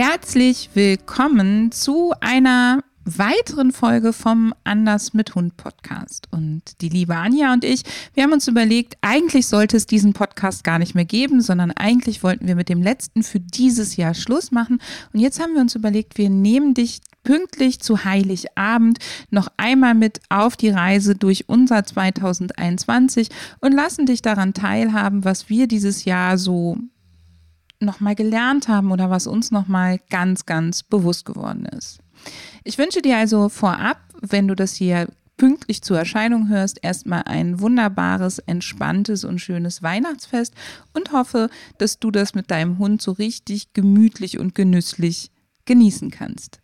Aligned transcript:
Herzlich 0.00 0.70
willkommen 0.74 1.72
zu 1.72 2.12
einer 2.20 2.84
weiteren 3.04 3.72
Folge 3.72 4.12
vom 4.12 4.54
Anders 4.62 5.12
mit 5.12 5.34
Hund 5.34 5.56
Podcast. 5.56 6.28
Und 6.30 6.62
die 6.82 6.88
liebe 6.88 7.16
Anja 7.16 7.52
und 7.52 7.64
ich, 7.64 7.82
wir 8.14 8.22
haben 8.22 8.32
uns 8.32 8.46
überlegt, 8.46 8.96
eigentlich 9.00 9.48
sollte 9.48 9.76
es 9.76 9.86
diesen 9.86 10.12
Podcast 10.12 10.62
gar 10.62 10.78
nicht 10.78 10.94
mehr 10.94 11.04
geben, 11.04 11.40
sondern 11.40 11.72
eigentlich 11.72 12.22
wollten 12.22 12.46
wir 12.46 12.54
mit 12.54 12.68
dem 12.68 12.80
letzten 12.80 13.24
für 13.24 13.40
dieses 13.40 13.96
Jahr 13.96 14.14
Schluss 14.14 14.52
machen. 14.52 14.80
Und 15.12 15.18
jetzt 15.18 15.40
haben 15.40 15.54
wir 15.54 15.62
uns 15.62 15.74
überlegt, 15.74 16.16
wir 16.16 16.30
nehmen 16.30 16.74
dich 16.74 17.00
pünktlich 17.24 17.80
zu 17.80 18.04
Heiligabend 18.04 19.00
noch 19.30 19.48
einmal 19.56 19.96
mit 19.96 20.20
auf 20.28 20.56
die 20.56 20.70
Reise 20.70 21.16
durch 21.16 21.48
unser 21.48 21.84
2021 21.84 23.30
und 23.58 23.72
lassen 23.72 24.06
dich 24.06 24.22
daran 24.22 24.54
teilhaben, 24.54 25.24
was 25.24 25.48
wir 25.48 25.66
dieses 25.66 26.04
Jahr 26.04 26.38
so 26.38 26.78
nochmal 27.80 28.14
gelernt 28.14 28.68
haben 28.68 28.90
oder 28.90 29.10
was 29.10 29.26
uns 29.26 29.50
nochmal 29.50 30.00
ganz, 30.10 30.46
ganz 30.46 30.82
bewusst 30.82 31.24
geworden 31.24 31.66
ist. 31.66 32.00
Ich 32.64 32.78
wünsche 32.78 33.02
dir 33.02 33.16
also 33.16 33.48
vorab, 33.48 33.98
wenn 34.20 34.48
du 34.48 34.54
das 34.54 34.74
hier 34.74 35.08
pünktlich 35.36 35.82
zur 35.82 35.98
Erscheinung 35.98 36.48
hörst, 36.48 36.80
erstmal 36.82 37.22
ein 37.22 37.60
wunderbares, 37.60 38.40
entspanntes 38.40 39.24
und 39.24 39.38
schönes 39.38 39.82
Weihnachtsfest 39.82 40.52
und 40.92 41.12
hoffe, 41.12 41.48
dass 41.78 41.98
du 41.98 42.10
das 42.10 42.34
mit 42.34 42.50
deinem 42.50 42.78
Hund 42.78 43.00
so 43.00 43.12
richtig 43.12 43.72
gemütlich 43.72 44.38
und 44.38 44.54
genüsslich 44.54 45.30
genießen 45.64 46.10
kannst. 46.10 46.60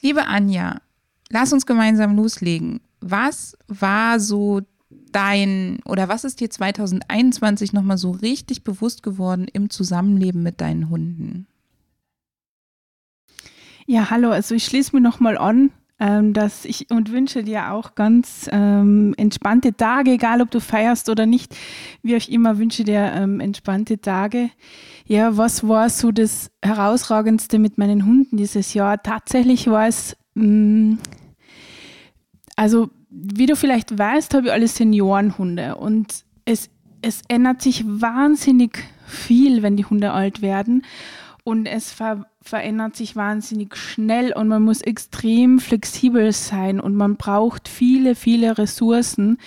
Liebe 0.00 0.26
Anja, 0.26 0.80
lass 1.28 1.52
uns 1.52 1.66
gemeinsam 1.66 2.16
loslegen. 2.16 2.80
Was 3.00 3.56
war 3.68 4.18
so 4.20 4.62
dein 5.16 5.78
oder 5.86 6.08
was 6.08 6.24
ist 6.24 6.40
dir 6.40 6.50
2021 6.50 7.72
nochmal 7.72 7.96
so 7.96 8.10
richtig 8.10 8.64
bewusst 8.64 9.02
geworden 9.02 9.46
im 9.50 9.70
Zusammenleben 9.70 10.42
mit 10.42 10.60
deinen 10.60 10.90
Hunden? 10.90 11.46
Ja, 13.86 14.10
hallo, 14.10 14.30
also 14.30 14.54
ich 14.54 14.66
schließe 14.66 14.94
mich 14.94 15.02
nochmal 15.02 15.38
an, 15.38 15.70
ähm, 15.98 16.34
dass 16.34 16.66
ich 16.66 16.90
und 16.90 17.12
wünsche 17.12 17.42
dir 17.42 17.72
auch 17.72 17.94
ganz 17.94 18.50
ähm, 18.52 19.14
entspannte 19.16 19.74
Tage, 19.74 20.10
egal 20.10 20.42
ob 20.42 20.50
du 20.50 20.60
feierst 20.60 21.08
oder 21.08 21.24
nicht, 21.24 21.56
wie 22.02 22.16
auch 22.16 22.28
immer, 22.28 22.58
wünsche 22.58 22.84
dir 22.84 23.12
ähm, 23.14 23.40
entspannte 23.40 23.98
Tage. 23.98 24.50
Ja, 25.06 25.38
was 25.38 25.66
war 25.66 25.88
so 25.88 26.12
das 26.12 26.50
Herausragendste 26.62 27.58
mit 27.58 27.78
meinen 27.78 28.04
Hunden 28.04 28.36
dieses 28.36 28.74
Jahr? 28.74 29.02
Tatsächlich 29.02 29.68
war 29.68 29.86
es, 29.86 30.14
mh, 30.34 30.44
mm, 30.44 30.98
also 32.56 32.90
wie 33.18 33.46
du 33.46 33.56
vielleicht 33.56 33.98
weißt, 33.98 34.34
habe 34.34 34.48
ich 34.48 34.52
alle 34.52 34.68
Seniorenhunde 34.68 35.76
und 35.76 36.24
es, 36.44 36.68
es 37.02 37.22
ändert 37.28 37.62
sich 37.62 37.84
wahnsinnig 37.86 38.78
viel, 39.06 39.62
wenn 39.62 39.76
die 39.76 39.86
Hunde 39.86 40.12
alt 40.12 40.42
werden 40.42 40.84
und 41.44 41.66
es 41.66 41.92
ver 41.92 42.26
verändert 42.42 42.94
sich 42.94 43.16
wahnsinnig 43.16 43.74
schnell 43.76 44.32
und 44.32 44.46
man 44.46 44.62
muss 44.62 44.80
extrem 44.80 45.58
flexibel 45.58 46.30
sein 46.30 46.78
und 46.78 46.94
man 46.94 47.16
braucht 47.16 47.66
viele, 47.66 48.14
viele 48.14 48.56
Ressourcen. 48.56 49.38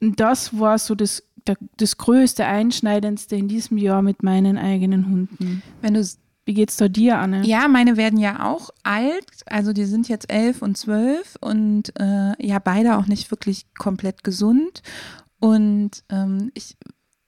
Das 0.00 0.56
war 0.56 0.78
so 0.78 0.94
das, 0.94 1.24
das 1.76 1.96
größte, 1.98 2.46
einschneidendste 2.46 3.34
in 3.34 3.48
diesem 3.48 3.78
Jahr 3.78 4.02
mit 4.02 4.22
meinen 4.22 4.58
eigenen 4.58 5.10
Hunden. 5.10 5.60
Wenn 5.82 5.94
du 5.94 6.04
wie 6.46 6.54
geht's 6.54 6.76
da 6.76 6.88
dir, 6.88 7.18
Anne? 7.18 7.44
Ja, 7.44 7.66
meine 7.66 7.96
werden 7.96 8.20
ja 8.20 8.46
auch 8.46 8.70
alt. 8.84 9.26
Also 9.46 9.72
die 9.72 9.84
sind 9.84 10.08
jetzt 10.08 10.32
elf 10.32 10.62
und 10.62 10.78
zwölf 10.78 11.36
und 11.40 11.92
äh, 11.98 12.34
ja, 12.38 12.60
beide 12.60 12.96
auch 12.96 13.06
nicht 13.06 13.30
wirklich 13.32 13.66
komplett 13.74 14.22
gesund. 14.22 14.82
Und 15.40 16.04
ähm, 16.08 16.52
ich 16.54 16.76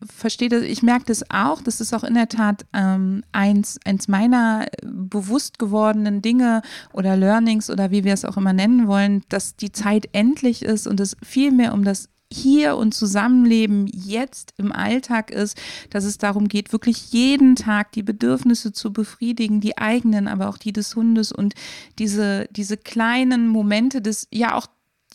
verstehe 0.06 0.48
das, 0.48 0.62
ich 0.62 0.84
merke 0.84 1.06
das 1.06 1.28
auch. 1.30 1.60
Das 1.62 1.80
ist 1.80 1.92
auch 1.92 2.04
in 2.04 2.14
der 2.14 2.28
Tat 2.28 2.64
ähm, 2.72 3.24
eins, 3.32 3.80
eins 3.84 4.06
meiner 4.06 4.66
bewusst 4.84 5.58
gewordenen 5.58 6.22
Dinge 6.22 6.62
oder 6.92 7.16
Learnings 7.16 7.70
oder 7.70 7.90
wie 7.90 8.04
wir 8.04 8.14
es 8.14 8.24
auch 8.24 8.36
immer 8.36 8.52
nennen 8.52 8.86
wollen, 8.86 9.24
dass 9.28 9.56
die 9.56 9.72
Zeit 9.72 10.08
endlich 10.12 10.62
ist 10.62 10.86
und 10.86 11.00
es 11.00 11.16
viel 11.24 11.50
mehr 11.50 11.74
um 11.74 11.82
das 11.82 12.08
hier 12.32 12.76
und 12.76 12.94
Zusammenleben 12.94 13.86
jetzt 13.86 14.54
im 14.58 14.72
Alltag 14.72 15.30
ist, 15.30 15.58
dass 15.90 16.04
es 16.04 16.18
darum 16.18 16.48
geht, 16.48 16.72
wirklich 16.72 17.12
jeden 17.12 17.56
Tag 17.56 17.92
die 17.92 18.02
Bedürfnisse 18.02 18.72
zu 18.72 18.92
befriedigen, 18.92 19.60
die 19.60 19.78
eigenen, 19.78 20.28
aber 20.28 20.48
auch 20.48 20.58
die 20.58 20.72
des 20.72 20.94
Hundes 20.94 21.32
und 21.32 21.54
diese, 21.98 22.48
diese 22.50 22.76
kleinen 22.76 23.48
Momente 23.48 24.02
des, 24.02 24.28
ja 24.30 24.54
auch 24.54 24.66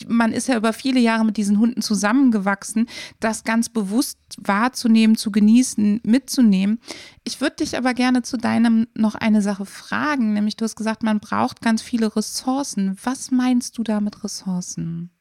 man 0.07 0.31
ist 0.31 0.47
ja 0.47 0.57
über 0.57 0.73
viele 0.73 0.99
Jahre 0.99 1.23
mit 1.23 1.37
diesen 1.37 1.59
Hunden 1.59 1.81
zusammengewachsen, 1.81 2.87
das 3.19 3.43
ganz 3.43 3.69
bewusst 3.69 4.17
wahrzunehmen, 4.37 5.15
zu 5.15 5.31
genießen, 5.31 6.01
mitzunehmen. 6.03 6.79
Ich 7.23 7.41
würde 7.41 7.57
dich 7.57 7.77
aber 7.77 7.93
gerne 7.93 8.23
zu 8.23 8.37
deinem 8.37 8.87
noch 8.95 9.15
eine 9.15 9.41
Sache 9.41 9.65
fragen, 9.65 10.33
nämlich 10.33 10.57
du 10.57 10.65
hast 10.65 10.75
gesagt, 10.75 11.03
man 11.03 11.19
braucht 11.19 11.61
ganz 11.61 11.81
viele 11.81 12.15
Ressourcen. 12.15 12.97
Was 13.03 13.29
meinst 13.31 13.77
du 13.77 13.83
da 13.83 13.99
mit 14.01 14.23
Ressourcen? 14.23 15.12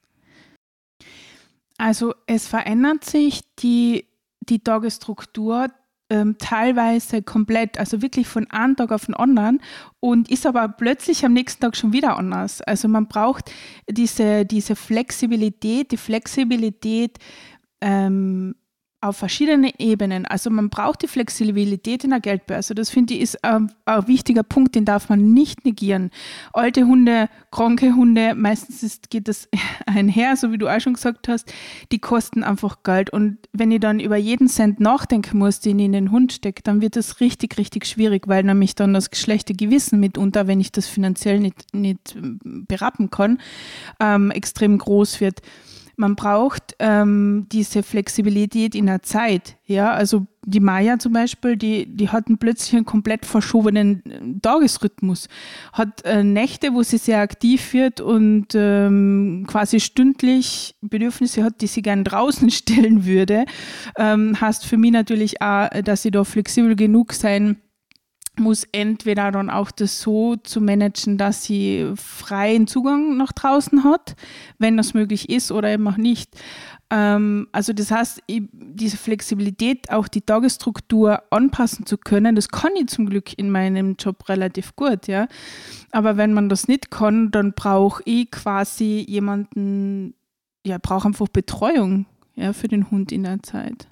Also 1.82 2.14
es 2.26 2.46
verändert 2.46 3.04
sich 3.04 3.40
die, 3.58 4.06
die 4.38 4.60
Tagesstruktur 4.62 5.66
ähm, 6.10 6.36
teilweise 6.38 7.22
komplett, 7.22 7.76
also 7.76 8.02
wirklich 8.02 8.28
von 8.28 8.48
einem 8.52 8.76
Tag 8.76 8.92
auf 8.92 9.06
den 9.06 9.16
anderen 9.16 9.60
und 9.98 10.30
ist 10.30 10.46
aber 10.46 10.68
plötzlich 10.68 11.24
am 11.24 11.32
nächsten 11.32 11.60
Tag 11.60 11.74
schon 11.74 11.92
wieder 11.92 12.16
anders. 12.16 12.60
Also 12.60 12.86
man 12.86 13.08
braucht 13.08 13.50
diese, 13.90 14.46
diese 14.46 14.76
Flexibilität, 14.76 15.90
die 15.90 15.96
Flexibilität 15.96 17.18
ähm, 17.80 18.54
auf 19.02 19.16
verschiedenen 19.16 19.72
Ebenen. 19.78 20.26
Also 20.26 20.48
man 20.48 20.70
braucht 20.70 21.02
die 21.02 21.08
Flexibilität 21.08 22.04
in 22.04 22.10
der 22.10 22.20
Geldbörse. 22.20 22.74
Das 22.74 22.88
finde 22.88 23.14
ich 23.14 23.20
ist 23.20 23.44
ein, 23.44 23.72
ein, 23.84 24.06
wichtiger 24.06 24.44
Punkt, 24.44 24.76
den 24.76 24.84
darf 24.84 25.08
man 25.08 25.32
nicht 25.32 25.64
negieren. 25.64 26.10
Alte 26.52 26.86
Hunde, 26.86 27.28
kranke 27.50 27.94
Hunde, 27.96 28.34
meistens 28.36 28.82
ist, 28.82 29.10
geht 29.10 29.26
das 29.26 29.48
einher, 29.86 30.36
so 30.36 30.52
wie 30.52 30.58
du 30.58 30.68
auch 30.68 30.80
schon 30.80 30.94
gesagt 30.94 31.26
hast, 31.26 31.52
die 31.90 31.98
kosten 31.98 32.44
einfach 32.44 32.84
Geld. 32.84 33.10
Und 33.10 33.38
wenn 33.52 33.72
ich 33.72 33.80
dann 33.80 33.98
über 33.98 34.16
jeden 34.16 34.48
Cent 34.48 34.78
nachdenken 34.78 35.38
muss, 35.38 35.58
den 35.58 35.80
ich 35.80 35.86
in 35.86 35.92
den 35.92 36.10
Hund 36.12 36.32
stecke, 36.32 36.62
dann 36.62 36.80
wird 36.80 36.94
das 36.94 37.18
richtig, 37.20 37.58
richtig 37.58 37.86
schwierig, 37.86 38.28
weil 38.28 38.44
nämlich 38.44 38.76
dann 38.76 38.94
das 38.94 39.10
geschlechte 39.10 39.54
Gewissen 39.54 39.98
mitunter, 39.98 40.46
wenn 40.46 40.60
ich 40.60 40.70
das 40.70 40.86
finanziell 40.86 41.40
nicht, 41.40 41.74
nicht 41.74 42.16
berappen 42.44 43.10
kann, 43.10 43.38
ähm, 43.98 44.30
extrem 44.30 44.78
groß 44.78 45.20
wird 45.20 45.42
man 45.96 46.16
braucht 46.16 46.74
ähm, 46.78 47.46
diese 47.52 47.82
Flexibilität 47.82 48.74
in 48.74 48.86
der 48.86 49.02
Zeit. 49.02 49.56
Ja, 49.66 49.92
also 49.92 50.26
die 50.44 50.60
Maya 50.60 50.98
zum 50.98 51.12
Beispiel, 51.12 51.56
die, 51.56 51.86
die 51.86 52.08
hat 52.08 52.26
einen 52.26 52.38
plötzlich 52.38 52.74
einen 52.74 52.84
komplett 52.84 53.26
verschobenen 53.26 54.02
äh, 54.06 54.40
Tagesrhythmus, 54.40 55.28
hat 55.72 56.04
äh, 56.04 56.24
Nächte, 56.24 56.74
wo 56.74 56.82
sie 56.82 56.98
sehr 56.98 57.20
aktiv 57.20 57.72
wird 57.72 58.00
und 58.00 58.48
ähm, 58.54 59.44
quasi 59.46 59.78
stündlich 59.80 60.74
Bedürfnisse 60.80 61.44
hat, 61.44 61.60
die 61.60 61.68
sie 61.68 61.82
gern 61.82 62.04
draußen 62.04 62.50
stellen 62.50 63.06
würde. 63.06 63.44
Ähm, 63.96 64.40
heißt 64.40 64.66
für 64.66 64.76
mich 64.76 64.92
natürlich 64.92 65.40
auch, 65.40 65.68
dass 65.84 66.02
sie 66.02 66.10
da 66.10 66.24
flexibel 66.24 66.74
genug 66.74 67.12
sein 67.12 67.58
muss 68.38 68.66
entweder 68.72 69.30
dann 69.30 69.50
auch 69.50 69.70
das 69.70 70.00
so 70.00 70.36
zu 70.36 70.60
managen, 70.60 71.18
dass 71.18 71.44
sie 71.44 71.92
freien 71.96 72.66
Zugang 72.66 73.16
nach 73.16 73.32
draußen 73.32 73.84
hat, 73.84 74.16
wenn 74.58 74.76
das 74.76 74.94
möglich 74.94 75.28
ist 75.28 75.52
oder 75.52 75.70
eben 75.70 75.86
auch 75.86 75.98
nicht. 75.98 76.34
Ähm, 76.90 77.48
also 77.52 77.72
das 77.72 77.90
heißt, 77.90 78.22
diese 78.28 78.96
Flexibilität, 78.96 79.90
auch 79.90 80.08
die 80.08 80.22
Tagesstruktur 80.22 81.22
anpassen 81.30 81.84
zu 81.84 81.98
können, 81.98 82.34
das 82.34 82.48
kann 82.48 82.72
ich 82.76 82.88
zum 82.88 83.06
Glück 83.06 83.36
in 83.38 83.50
meinem 83.50 83.96
Job 83.98 84.28
relativ 84.28 84.76
gut, 84.76 85.08
ja. 85.08 85.26
Aber 85.90 86.16
wenn 86.16 86.32
man 86.32 86.48
das 86.48 86.68
nicht 86.68 86.90
kann, 86.90 87.30
dann 87.30 87.52
brauche 87.52 88.02
ich 88.06 88.30
quasi 88.30 89.04
jemanden, 89.06 90.14
ja, 90.66 90.78
brauche 90.78 91.08
einfach 91.08 91.28
Betreuung 91.28 92.06
ja, 92.34 92.52
für 92.52 92.68
den 92.68 92.90
Hund 92.90 93.12
in 93.12 93.24
der 93.24 93.42
Zeit. 93.42 93.88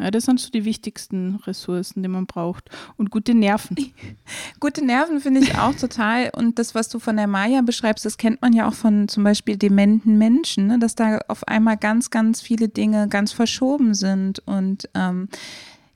Ja, 0.00 0.12
das 0.12 0.26
sind 0.26 0.38
so 0.38 0.50
die 0.50 0.64
wichtigsten 0.64 1.36
Ressourcen, 1.44 2.04
die 2.04 2.08
man 2.08 2.26
braucht. 2.26 2.70
Und 2.96 3.10
gute 3.10 3.34
Nerven. 3.34 3.76
gute 4.60 4.84
Nerven 4.84 5.20
finde 5.20 5.40
ich 5.40 5.58
auch 5.58 5.74
total. 5.74 6.30
Und 6.36 6.60
das, 6.60 6.76
was 6.76 6.88
du 6.88 7.00
von 7.00 7.16
der 7.16 7.26
Maya 7.26 7.62
beschreibst, 7.62 8.04
das 8.04 8.16
kennt 8.16 8.40
man 8.40 8.52
ja 8.52 8.68
auch 8.68 8.74
von 8.74 9.08
zum 9.08 9.24
Beispiel 9.24 9.56
dementen 9.56 10.16
Menschen, 10.16 10.68
ne? 10.68 10.78
dass 10.78 10.94
da 10.94 11.18
auf 11.26 11.46
einmal 11.48 11.76
ganz, 11.76 12.10
ganz 12.10 12.40
viele 12.40 12.68
Dinge 12.68 13.08
ganz 13.08 13.32
verschoben 13.32 13.92
sind. 13.94 14.38
Und 14.46 14.88
ähm, 14.94 15.28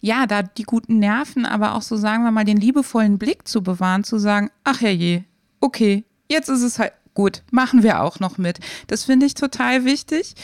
ja, 0.00 0.26
da 0.26 0.42
die 0.42 0.64
guten 0.64 0.98
Nerven, 0.98 1.46
aber 1.46 1.76
auch 1.76 1.82
so 1.82 1.96
sagen 1.96 2.24
wir 2.24 2.32
mal 2.32 2.44
den 2.44 2.56
liebevollen 2.56 3.18
Blick 3.18 3.46
zu 3.46 3.62
bewahren, 3.62 4.02
zu 4.02 4.18
sagen, 4.18 4.50
ach 4.64 4.80
herrje, 4.80 5.24
okay, 5.60 6.04
jetzt 6.28 6.48
ist 6.48 6.62
es 6.62 6.80
halt 6.80 6.92
gut, 7.14 7.44
machen 7.52 7.84
wir 7.84 8.02
auch 8.02 8.18
noch 8.18 8.36
mit. 8.36 8.58
Das 8.88 9.04
finde 9.04 9.26
ich 9.26 9.34
total 9.34 9.84
wichtig. 9.84 10.34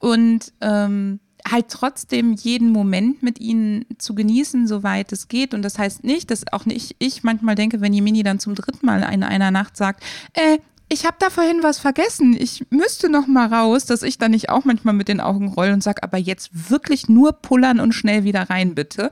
Und 0.00 0.52
ähm, 0.62 1.20
halt 1.48 1.68
trotzdem 1.68 2.34
jeden 2.34 2.70
Moment 2.70 3.22
mit 3.22 3.40
ihnen 3.40 3.84
zu 3.98 4.14
genießen, 4.14 4.66
soweit 4.66 5.12
es 5.12 5.28
geht. 5.28 5.54
Und 5.54 5.62
das 5.62 5.78
heißt 5.78 6.04
nicht, 6.04 6.30
dass 6.30 6.44
auch 6.52 6.66
nicht 6.66 6.96
ich 6.98 7.22
manchmal 7.22 7.54
denke, 7.54 7.80
wenn 7.80 7.92
Jemini 7.92 8.22
dann 8.22 8.38
zum 8.38 8.54
dritten 8.54 8.86
Mal 8.86 9.02
in 9.12 9.22
einer 9.22 9.50
Nacht 9.50 9.76
sagt, 9.76 10.02
äh, 10.34 10.58
ich 10.92 11.06
habe 11.06 11.16
da 11.18 11.30
vorhin 11.30 11.62
was 11.62 11.78
vergessen, 11.78 12.36
ich 12.38 12.66
müsste 12.68 13.08
noch 13.08 13.26
mal 13.26 13.46
raus, 13.46 13.86
dass 13.86 14.02
ich 14.02 14.18
dann 14.18 14.32
nicht 14.32 14.50
auch 14.50 14.66
manchmal 14.66 14.92
mit 14.92 15.08
den 15.08 15.20
Augen 15.20 15.48
roll 15.48 15.70
und 15.70 15.82
sage, 15.82 16.02
aber 16.02 16.18
jetzt 16.18 16.70
wirklich 16.70 17.08
nur 17.08 17.32
pullern 17.32 17.80
und 17.80 17.94
schnell 17.94 18.24
wieder 18.24 18.50
rein, 18.50 18.74
bitte. 18.74 19.10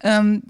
Ähm, 0.00 0.42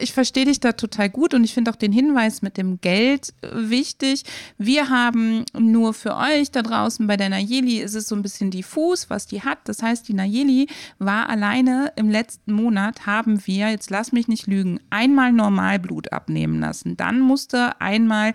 ich 0.00 0.12
verstehe 0.12 0.46
dich 0.46 0.58
da 0.58 0.72
total 0.72 1.08
gut 1.10 1.32
und 1.32 1.44
ich 1.44 1.54
finde 1.54 1.70
auch 1.70 1.76
den 1.76 1.92
Hinweis 1.92 2.42
mit 2.42 2.56
dem 2.56 2.80
Geld 2.80 3.32
äh, 3.42 3.48
wichtig. 3.52 4.24
Wir 4.58 4.88
haben 4.88 5.44
nur 5.56 5.94
für 5.94 6.16
euch 6.16 6.50
da 6.50 6.62
draußen 6.62 7.06
bei 7.06 7.16
der 7.16 7.28
Nayeli 7.28 7.78
ist 7.78 7.94
es 7.94 8.08
so 8.08 8.16
ein 8.16 8.22
bisschen 8.22 8.50
diffus, 8.50 9.10
was 9.10 9.26
die 9.26 9.42
hat. 9.42 9.58
Das 9.64 9.82
heißt, 9.82 10.08
die 10.08 10.14
Nayeli 10.14 10.66
war 10.98 11.28
alleine 11.28 11.92
im 11.94 12.10
letzten 12.10 12.52
Monat 12.52 13.06
haben 13.06 13.46
wir, 13.46 13.70
jetzt 13.70 13.90
lass 13.90 14.10
mich 14.10 14.26
nicht 14.26 14.48
lügen, 14.48 14.80
einmal 14.90 15.32
Normalblut 15.32 16.12
abnehmen 16.12 16.58
lassen. 16.58 16.96
Dann 16.96 17.20
musste 17.20 17.80
einmal 17.80 18.32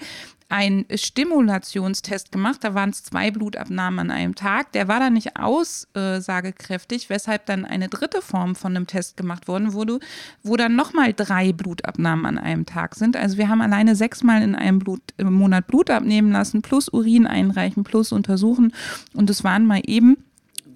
einen 0.49 0.85
Stimulationstest 0.93 2.31
gemacht. 2.31 2.63
Da 2.63 2.73
waren 2.73 2.91
es 2.91 3.03
zwei 3.03 3.31
Blutabnahmen 3.31 3.99
an 3.99 4.11
einem 4.11 4.35
Tag. 4.35 4.71
Der 4.73 4.87
war 4.87 4.99
dann 4.99 5.13
nicht 5.13 5.37
aussagekräftig, 5.39 7.09
weshalb 7.09 7.45
dann 7.47 7.65
eine 7.65 7.89
dritte 7.89 8.21
Form 8.21 8.55
von 8.55 8.75
einem 8.75 8.87
Test 8.87 9.17
gemacht 9.17 9.47
worden 9.47 9.73
wurde, 9.73 9.99
wo 10.43 10.55
dann 10.55 10.75
nochmal 10.75 11.13
drei 11.13 11.51
Blutabnahmen 11.51 12.25
an 12.25 12.37
einem 12.37 12.65
Tag 12.65 12.95
sind. 12.95 13.17
Also 13.17 13.37
wir 13.37 13.49
haben 13.49 13.61
alleine 13.61 13.95
sechsmal 13.95 14.43
in 14.43 14.55
einem 14.55 14.79
Blut, 14.79 15.01
Monat 15.21 15.67
Blut 15.67 15.89
abnehmen 15.89 16.31
lassen, 16.31 16.61
plus 16.61 16.89
Urin 16.89 17.25
einreichen, 17.25 17.83
plus 17.83 18.11
untersuchen. 18.11 18.73
Und 19.13 19.29
es 19.29 19.43
waren 19.43 19.65
mal 19.65 19.81
eben 19.85 20.17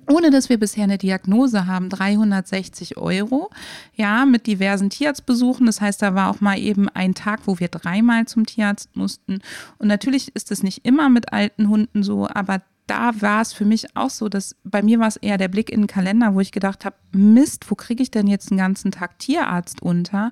ohne 0.10 0.32
dass 0.32 0.50
wir 0.50 0.60
bisher 0.60 0.84
eine 0.84 0.98
Diagnose 0.98 1.68
haben, 1.68 1.90
360 1.90 2.98
Euro. 2.98 3.50
Ja, 3.96 4.26
mit 4.26 4.48
diversen 4.48 4.90
Tierarztbesuchen. 4.90 5.66
Das 5.66 5.82
heißt, 5.82 6.02
da 6.02 6.16
war 6.16 6.30
auch 6.30 6.42
mal 6.42 6.58
eben 6.58 6.90
ein 6.90 7.14
Tag, 7.14 7.42
wo 7.46 7.60
wir 7.60 7.68
dreimal 7.68 8.26
zum 8.26 8.46
Tierarzt 8.46 8.96
mussten. 8.96 9.40
Und 9.78 9.88
natürlich 9.88 10.36
ist 10.36 10.52
es 10.52 10.64
nicht 10.64 10.86
immer 10.86 11.10
mit 11.10 11.32
alten 11.32 11.70
Hunden 11.70 12.04
so, 12.04 12.28
aber 12.28 12.62
da 12.88 13.22
war 13.22 13.42
es 13.42 13.54
für 13.54 13.66
mich 13.66 13.96
auch 13.96 14.10
so, 14.10 14.30
dass 14.30 14.56
bei 14.64 14.82
mir 14.82 15.00
war 15.00 15.08
es 15.08 15.18
eher 15.18 15.38
der 15.38 15.48
Blick 15.48 15.70
in 15.70 15.82
den 15.82 15.88
Kalender, 15.88 16.34
wo 16.34 16.40
ich 16.40 16.52
gedacht 16.52 16.86
habe, 16.86 16.96
Mist, 17.12 17.70
wo 17.70 17.76
kriege 17.76 18.02
ich 18.02 18.10
denn 18.10 18.26
jetzt 18.26 18.52
einen 18.52 18.58
ganzen 18.58 18.92
Tag 18.92 19.20
Tierarzt 19.20 19.82
unter? 19.82 20.32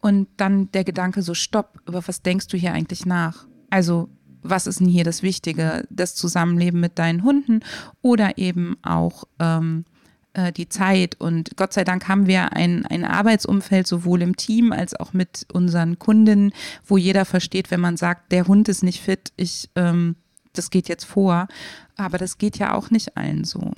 Und 0.00 0.28
dann 0.36 0.70
der 0.72 0.84
Gedanke 0.84 1.22
so, 1.22 1.34
stopp, 1.34 1.80
über 1.86 2.06
was 2.06 2.20
denkst 2.22 2.48
du 2.48 2.56
hier 2.56 2.72
eigentlich 2.72 3.06
nach? 3.06 3.46
Also 3.70 4.08
was 4.44 4.66
ist 4.66 4.80
denn 4.80 4.88
hier 4.88 5.04
das 5.04 5.22
Wichtige? 5.22 5.86
Das 5.90 6.14
Zusammenleben 6.14 6.78
mit 6.78 6.98
deinen 6.98 7.24
Hunden 7.24 7.60
oder 8.02 8.38
eben 8.38 8.76
auch 8.82 9.24
ähm, 9.40 9.84
äh, 10.34 10.52
die 10.52 10.68
Zeit. 10.68 11.20
Und 11.20 11.56
Gott 11.56 11.72
sei 11.72 11.82
Dank 11.82 12.06
haben 12.08 12.26
wir 12.26 12.52
ein, 12.52 12.84
ein 12.86 13.04
Arbeitsumfeld 13.04 13.86
sowohl 13.86 14.22
im 14.22 14.36
Team 14.36 14.72
als 14.72 14.94
auch 14.94 15.12
mit 15.12 15.46
unseren 15.52 15.98
Kunden, 15.98 16.52
wo 16.84 16.96
jeder 16.96 17.24
versteht, 17.24 17.70
wenn 17.70 17.80
man 17.80 17.96
sagt, 17.96 18.30
der 18.32 18.46
Hund 18.46 18.68
ist 18.68 18.82
nicht 18.82 19.00
fit, 19.00 19.32
ich, 19.36 19.70
ähm, 19.74 20.16
das 20.52 20.70
geht 20.70 20.88
jetzt 20.88 21.04
vor. 21.04 21.48
Aber 21.96 22.18
das 22.18 22.38
geht 22.38 22.58
ja 22.58 22.74
auch 22.74 22.90
nicht 22.90 23.16
allen 23.16 23.44
so. 23.44 23.72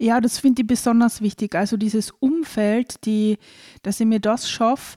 Ja, 0.00 0.20
das 0.20 0.38
finde 0.38 0.62
ich 0.62 0.68
besonders 0.68 1.20
wichtig. 1.20 1.54
Also 1.54 1.76
dieses 1.76 2.12
Umfeld, 2.12 3.04
die, 3.04 3.36
dass 3.82 3.98
ich 3.98 4.06
mir 4.06 4.20
das 4.20 4.48
schaffe, 4.48 4.96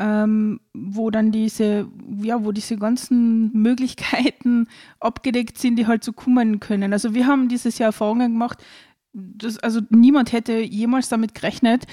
ähm, 0.00 0.60
wo 0.72 1.10
dann 1.10 1.30
diese, 1.30 1.86
ja, 2.22 2.42
wo 2.42 2.52
diese 2.52 2.76
ganzen 2.76 3.52
Möglichkeiten 3.52 4.66
abgedeckt 5.00 5.58
sind, 5.58 5.76
die 5.76 5.86
halt 5.86 6.02
so 6.02 6.12
kommen 6.12 6.58
können. 6.58 6.92
Also 6.92 7.14
wir 7.14 7.26
haben 7.26 7.48
dieses 7.48 7.78
Jahr 7.78 7.88
Erfahrungen 7.88 8.32
gemacht, 8.32 8.64
das, 9.12 9.58
also 9.58 9.80
niemand 9.90 10.32
hätte 10.32 10.60
jemals 10.60 11.08
damit 11.08 11.34
gerechnet, 11.34 11.86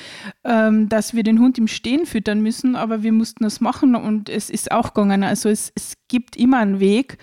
ähm, 0.43 0.87
dass 0.87 1.15
wir 1.15 1.23
den 1.23 1.39
Hund 1.39 1.57
im 1.57 1.67
Stehen 1.67 2.05
füttern 2.05 2.41
müssen, 2.41 2.75
aber 2.75 3.03
wir 3.03 3.11
mussten 3.11 3.43
das 3.43 3.59
machen 3.59 3.95
und 3.95 4.29
es 4.29 4.49
ist 4.49 4.71
auch 4.71 4.93
gegangen. 4.93 5.23
Also 5.23 5.49
es, 5.49 5.71
es 5.75 5.93
gibt 6.07 6.37
immer 6.37 6.59
einen 6.59 6.79
Weg 6.79 7.17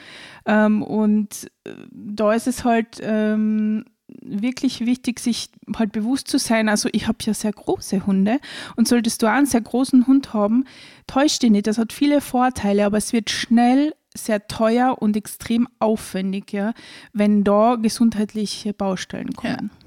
ähm, 0.47 0.83
und 0.83 1.49
äh, 1.65 1.71
da 1.93 2.35
ist 2.35 2.49
es 2.49 2.65
halt 2.65 3.01
ähm, 3.01 3.85
wirklich 4.09 4.85
wichtig, 4.85 5.21
sich 5.21 5.51
halt 5.77 5.93
bewusst 5.93 6.29
zu 6.29 6.39
sein. 6.39 6.69
Also 6.69 6.89
ich 6.93 7.09
habe 7.09 7.19
ja 7.23 7.35
sehr 7.35 7.53
große 7.53 8.07
Hunde 8.07 8.39
und 8.77 8.89
solltest 8.89 9.23
du 9.23 9.31
einen 9.31 9.47
sehr 9.47 9.61
großen 9.61 10.07
Hund 10.07 10.33
haben, 10.33 10.65
täuscht 11.07 11.43
dich 11.43 11.51
nicht. 11.51 11.67
Das 11.67 11.79
hat 11.79 11.93
viele 11.93 12.21
Vorteile, 12.21 12.85
aber 12.85 12.99
es 12.99 13.13
wird 13.13 13.31
schnell 13.31 13.95
sehr 14.17 14.47
teuer 14.47 14.97
und 15.01 15.17
extrem 15.17 15.67
aufwendig, 15.81 16.53
ja, 16.53 16.73
wenn 17.13 17.43
da 17.43 17.77
gesundheitliche 17.77 18.73
Baustellen 18.73 19.33
kommen. 19.33 19.71
Ja. 19.73 19.81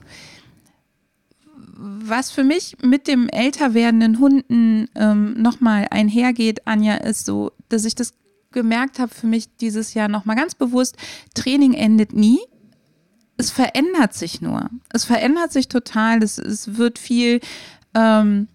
Was 1.79 2.31
für 2.31 2.43
mich 2.43 2.75
mit 2.81 3.07
dem 3.07 3.29
älter 3.29 3.73
werdenden 3.73 4.19
Hunden 4.19 4.89
ähm, 4.95 5.39
nochmal 5.41 5.87
einhergeht, 5.91 6.65
Anja, 6.65 6.95
ist 6.95 7.25
so, 7.25 7.51
dass 7.69 7.85
ich 7.85 7.93
das 7.93 8.13
gemerkt 8.51 8.97
habe 8.99 9.13
für 9.13 9.27
mich 9.27 9.55
dieses 9.57 9.93
Jahr 9.93 10.07
nochmal 10.07 10.35
ganz 10.35 10.55
bewusst, 10.55 10.97
Training 11.35 11.73
endet 11.73 12.13
nie 12.13 12.39
es 13.37 13.51
verändert 13.51 14.13
sich 14.13 14.41
nur. 14.41 14.69
Es 14.91 15.05
verändert 15.05 15.51
sich 15.51 15.67
total. 15.67 16.23
Es, 16.23 16.37
es 16.37 16.77
wird 16.77 16.99
viel 16.99 17.39
ähm, 17.93 18.47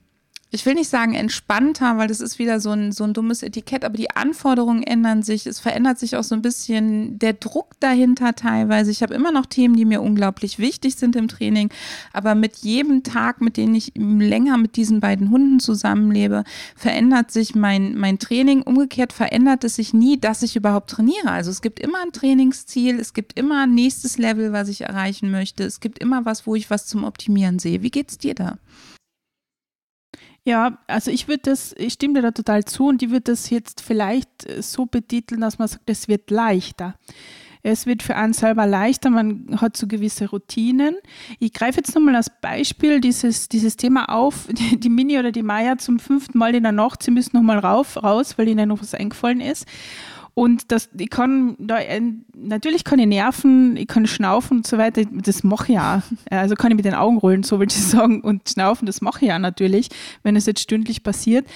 ich 0.54 0.66
will 0.66 0.74
nicht 0.74 0.90
sagen 0.90 1.14
entspannter, 1.14 1.96
weil 1.96 2.08
das 2.08 2.20
ist 2.20 2.38
wieder 2.38 2.60
so 2.60 2.72
ein, 2.72 2.92
so 2.92 3.04
ein 3.04 3.14
dummes 3.14 3.42
Etikett, 3.42 3.86
aber 3.86 3.96
die 3.96 4.10
Anforderungen 4.10 4.82
ändern 4.82 5.22
sich. 5.22 5.46
Es 5.46 5.60
verändert 5.60 5.98
sich 5.98 6.14
auch 6.14 6.24
so 6.24 6.34
ein 6.34 6.42
bisschen 6.42 7.18
der 7.18 7.32
Druck 7.32 7.80
dahinter 7.80 8.34
teilweise. 8.34 8.90
Ich 8.90 9.02
habe 9.02 9.14
immer 9.14 9.32
noch 9.32 9.46
Themen, 9.46 9.76
die 9.76 9.86
mir 9.86 10.02
unglaublich 10.02 10.58
wichtig 10.58 10.96
sind 10.96 11.16
im 11.16 11.28
Training, 11.28 11.70
aber 12.12 12.34
mit 12.34 12.58
jedem 12.58 13.02
Tag, 13.02 13.40
mit 13.40 13.56
dem 13.56 13.74
ich 13.74 13.92
länger 13.94 14.58
mit 14.58 14.76
diesen 14.76 15.00
beiden 15.00 15.30
Hunden 15.30 15.58
zusammenlebe, 15.58 16.44
verändert 16.76 17.30
sich 17.30 17.54
mein, 17.54 17.96
mein 17.96 18.18
Training. 18.18 18.60
Umgekehrt 18.60 19.14
verändert 19.14 19.64
es 19.64 19.76
sich 19.76 19.94
nie, 19.94 20.20
dass 20.20 20.42
ich 20.42 20.54
überhaupt 20.54 20.90
trainiere. 20.90 21.30
Also 21.30 21.50
es 21.50 21.62
gibt 21.62 21.80
immer 21.80 22.02
ein 22.02 22.12
Trainingsziel, 22.12 23.00
es 23.00 23.14
gibt 23.14 23.38
immer 23.38 23.62
ein 23.62 23.74
nächstes 23.74 24.18
Level, 24.18 24.52
was 24.52 24.68
ich 24.68 24.82
erreichen 24.82 25.30
möchte. 25.30 25.64
Es 25.64 25.80
gibt 25.80 25.98
immer 25.98 26.26
was, 26.26 26.46
wo 26.46 26.54
ich 26.54 26.68
was 26.68 26.86
zum 26.86 27.04
Optimieren 27.04 27.58
sehe. 27.58 27.82
Wie 27.82 27.90
geht's 27.90 28.18
dir 28.18 28.34
da? 28.34 28.58
Ja, 30.44 30.78
also 30.88 31.10
ich 31.10 31.28
würde 31.28 31.42
das, 31.44 31.72
ich 31.78 31.92
stimme 31.92 32.14
dir 32.14 32.22
da 32.22 32.30
total 32.32 32.64
zu 32.64 32.88
und 32.88 33.02
ich 33.02 33.10
würde 33.10 33.32
das 33.32 33.50
jetzt 33.50 33.80
vielleicht 33.80 34.48
äh, 34.48 34.60
so 34.60 34.86
betiteln, 34.86 35.40
dass 35.40 35.58
man 35.58 35.68
sagt, 35.68 35.88
es 35.88 36.08
wird 36.08 36.30
leichter. 36.30 36.96
Es 37.64 37.86
wird 37.86 38.02
für 38.02 38.16
einen 38.16 38.32
selber 38.32 38.66
leichter, 38.66 39.08
man 39.08 39.60
hat 39.60 39.76
so 39.76 39.86
gewisse 39.86 40.28
Routinen. 40.28 40.96
Ich 41.38 41.52
greife 41.52 41.78
jetzt 41.78 41.94
nochmal 41.94 42.16
als 42.16 42.28
Beispiel 42.40 43.00
dieses, 43.00 43.48
dieses 43.48 43.76
Thema 43.76 44.08
auf, 44.08 44.48
die, 44.50 44.88
Mini 44.88 45.16
oder 45.16 45.30
die 45.30 45.44
Maya 45.44 45.78
zum 45.78 46.00
fünften 46.00 46.38
Mal 46.38 46.56
in 46.56 46.64
der 46.64 46.72
Nacht, 46.72 47.04
sie 47.04 47.12
müssen 47.12 47.36
nochmal 47.36 47.60
raus, 47.60 48.36
weil 48.36 48.48
ihnen 48.48 48.68
noch 48.68 48.80
was 48.80 48.94
eingefallen 48.94 49.40
ist. 49.40 49.66
Und 50.34 50.72
das, 50.72 50.88
ich 50.98 51.10
kann 51.10 51.56
da, 51.58 51.78
natürlich 52.34 52.84
kann 52.84 52.98
ich 52.98 53.06
nerven, 53.06 53.76
ich 53.76 53.86
kann 53.86 54.06
schnaufen 54.06 54.58
und 54.58 54.66
so 54.66 54.78
weiter, 54.78 55.02
das 55.04 55.44
mache 55.44 55.72
ich 55.72 55.78
auch. 55.78 56.00
Also 56.30 56.54
kann 56.54 56.70
ich 56.70 56.76
mit 56.76 56.86
den 56.86 56.94
Augen 56.94 57.18
rollen, 57.18 57.42
so 57.42 57.60
will 57.60 57.66
ich 57.66 57.74
sagen, 57.84 58.22
und 58.22 58.48
schnaufen, 58.48 58.86
das 58.86 59.02
mache 59.02 59.26
ich 59.26 59.32
auch 59.32 59.38
natürlich, 59.38 59.88
wenn 60.22 60.34
es 60.34 60.46
jetzt 60.46 60.60
stündlich 60.60 61.02
passiert. 61.02 61.46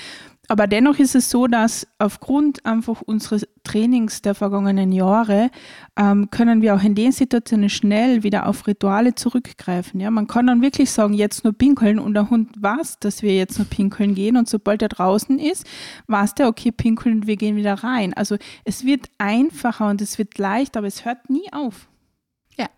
Aber 0.48 0.66
dennoch 0.66 0.98
ist 0.98 1.14
es 1.14 1.30
so, 1.30 1.46
dass 1.46 1.86
aufgrund 1.98 2.64
einfach 2.64 3.00
unseres 3.00 3.46
Trainings 3.64 4.22
der 4.22 4.34
vergangenen 4.34 4.92
Jahre 4.92 5.50
ähm, 5.96 6.30
können 6.30 6.62
wir 6.62 6.74
auch 6.74 6.82
in 6.82 6.94
den 6.94 7.12
Situationen 7.12 7.68
schnell 7.68 8.22
wieder 8.22 8.46
auf 8.46 8.66
Rituale 8.66 9.14
zurückgreifen. 9.14 10.00
Ja, 10.00 10.10
man 10.10 10.26
kann 10.26 10.46
dann 10.46 10.62
wirklich 10.62 10.90
sagen, 10.90 11.14
jetzt 11.14 11.44
nur 11.44 11.52
pinkeln 11.52 11.98
und 11.98 12.14
der 12.14 12.30
Hund 12.30 12.50
weiß, 12.60 13.00
dass 13.00 13.22
wir 13.22 13.34
jetzt 13.34 13.58
nur 13.58 13.66
pinkeln 13.66 14.14
gehen 14.14 14.36
und 14.36 14.48
sobald 14.48 14.82
er 14.82 14.88
draußen 14.88 15.38
ist, 15.38 15.66
weiß 16.06 16.34
der, 16.34 16.48
okay, 16.48 16.70
pinkeln 16.70 17.16
und 17.16 17.26
wir 17.26 17.36
gehen 17.36 17.56
wieder 17.56 17.74
rein. 17.74 18.14
Also 18.14 18.36
es 18.64 18.84
wird 18.84 19.08
einfacher 19.18 19.88
und 19.88 20.00
es 20.00 20.18
wird 20.18 20.38
leicht, 20.38 20.76
aber 20.76 20.86
es 20.86 21.04
hört 21.04 21.28
nie 21.28 21.52
auf. 21.52 21.88
Ja. 22.56 22.68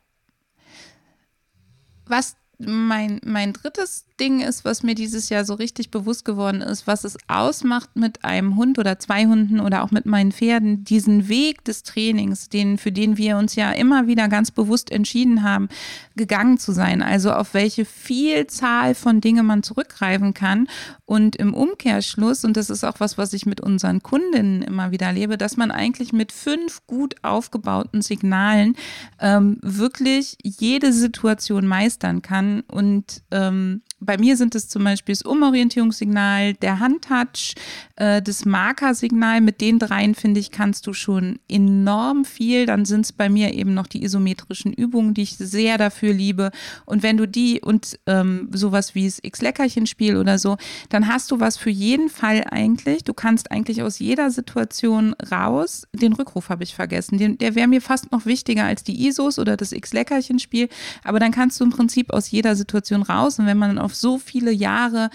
Was 2.06 2.36
mein, 2.58 3.20
mein 3.24 3.52
drittes 3.52 4.07
Ding 4.18 4.40
ist, 4.40 4.64
was 4.64 4.82
mir 4.82 4.94
dieses 4.94 5.28
Jahr 5.28 5.44
so 5.44 5.54
richtig 5.54 5.90
bewusst 5.90 6.24
geworden 6.24 6.60
ist, 6.60 6.86
was 6.86 7.04
es 7.04 7.16
ausmacht 7.28 7.90
mit 7.94 8.24
einem 8.24 8.56
Hund 8.56 8.78
oder 8.78 8.98
zwei 8.98 9.26
Hunden 9.26 9.60
oder 9.60 9.82
auch 9.82 9.90
mit 9.90 10.06
meinen 10.06 10.32
Pferden, 10.32 10.84
diesen 10.84 11.28
Weg 11.28 11.64
des 11.64 11.82
Trainings, 11.82 12.48
den, 12.48 12.78
für 12.78 12.92
den 12.92 13.16
wir 13.16 13.36
uns 13.36 13.54
ja 13.54 13.72
immer 13.72 14.06
wieder 14.06 14.28
ganz 14.28 14.50
bewusst 14.50 14.90
entschieden 14.90 15.42
haben, 15.42 15.68
gegangen 16.16 16.58
zu 16.58 16.72
sein. 16.72 17.02
Also 17.02 17.32
auf 17.32 17.54
welche 17.54 17.84
Vielzahl 17.84 18.94
von 18.94 19.20
Dingen 19.20 19.46
man 19.46 19.62
zurückgreifen 19.62 20.34
kann. 20.34 20.68
Und 21.06 21.36
im 21.36 21.54
Umkehrschluss, 21.54 22.44
und 22.44 22.56
das 22.56 22.70
ist 22.70 22.84
auch 22.84 23.00
was, 23.00 23.16
was 23.16 23.32
ich 23.32 23.46
mit 23.46 23.60
unseren 23.60 24.02
Kundinnen 24.02 24.62
immer 24.62 24.90
wieder 24.90 25.06
erlebe, 25.06 25.38
dass 25.38 25.56
man 25.56 25.70
eigentlich 25.70 26.12
mit 26.12 26.32
fünf 26.32 26.86
gut 26.86 27.14
aufgebauten 27.22 28.02
Signalen 28.02 28.76
ähm, 29.20 29.58
wirklich 29.62 30.36
jede 30.42 30.92
Situation 30.92 31.66
meistern 31.66 32.20
kann 32.20 32.60
und 32.68 33.22
ähm, 33.30 33.82
bei 34.00 34.16
mir 34.16 34.36
sind 34.36 34.54
es 34.54 34.68
zum 34.68 34.84
Beispiel 34.84 35.14
das 35.14 35.22
Umorientierungssignal, 35.22 36.54
der 36.54 36.78
Handtouch, 36.78 37.54
äh, 37.96 38.22
das 38.22 38.44
Markersignal. 38.44 39.40
Mit 39.40 39.60
den 39.60 39.78
dreien, 39.78 40.14
finde 40.14 40.40
ich, 40.40 40.50
kannst 40.52 40.86
du 40.86 40.92
schon 40.92 41.40
enorm 41.48 42.24
viel. 42.24 42.66
Dann 42.66 42.84
sind 42.84 43.06
es 43.06 43.12
bei 43.12 43.28
mir 43.28 43.54
eben 43.54 43.74
noch 43.74 43.88
die 43.88 44.04
isometrischen 44.04 44.72
Übungen, 44.72 45.14
die 45.14 45.22
ich 45.22 45.36
sehr 45.36 45.78
dafür 45.78 46.12
liebe. 46.12 46.50
Und 46.86 47.02
wenn 47.02 47.16
du 47.16 47.26
die 47.26 47.60
und 47.60 47.98
ähm, 48.06 48.48
sowas 48.52 48.94
wie 48.94 49.06
das 49.06 49.18
X-Leckerchen-Spiel 49.22 50.16
oder 50.16 50.38
so, 50.38 50.58
dann 50.90 51.08
hast 51.08 51.30
du 51.30 51.40
was 51.40 51.56
für 51.56 51.70
jeden 51.70 52.08
Fall 52.08 52.44
eigentlich. 52.50 53.02
Du 53.02 53.14
kannst 53.14 53.50
eigentlich 53.50 53.82
aus 53.82 53.98
jeder 53.98 54.30
Situation 54.30 55.14
raus. 55.32 55.88
Den 55.92 56.12
Rückruf 56.12 56.50
habe 56.50 56.62
ich 56.62 56.74
vergessen. 56.74 57.18
Den, 57.18 57.38
der 57.38 57.56
wäre 57.56 57.66
mir 57.66 57.80
fast 57.80 58.12
noch 58.12 58.26
wichtiger 58.26 58.64
als 58.64 58.84
die 58.84 59.08
ISOs 59.08 59.40
oder 59.40 59.56
das 59.56 59.72
X-Leckerchen-Spiel. 59.72 60.68
Aber 61.02 61.18
dann 61.18 61.32
kannst 61.32 61.58
du 61.58 61.64
im 61.64 61.70
Prinzip 61.70 62.12
aus 62.12 62.30
jeder 62.30 62.54
Situation 62.54 63.02
raus. 63.02 63.40
Und 63.40 63.46
wenn 63.46 63.58
man 63.58 63.78
auf 63.78 63.87
so 63.94 64.18
viele 64.18 64.50
Jahre 64.50 65.10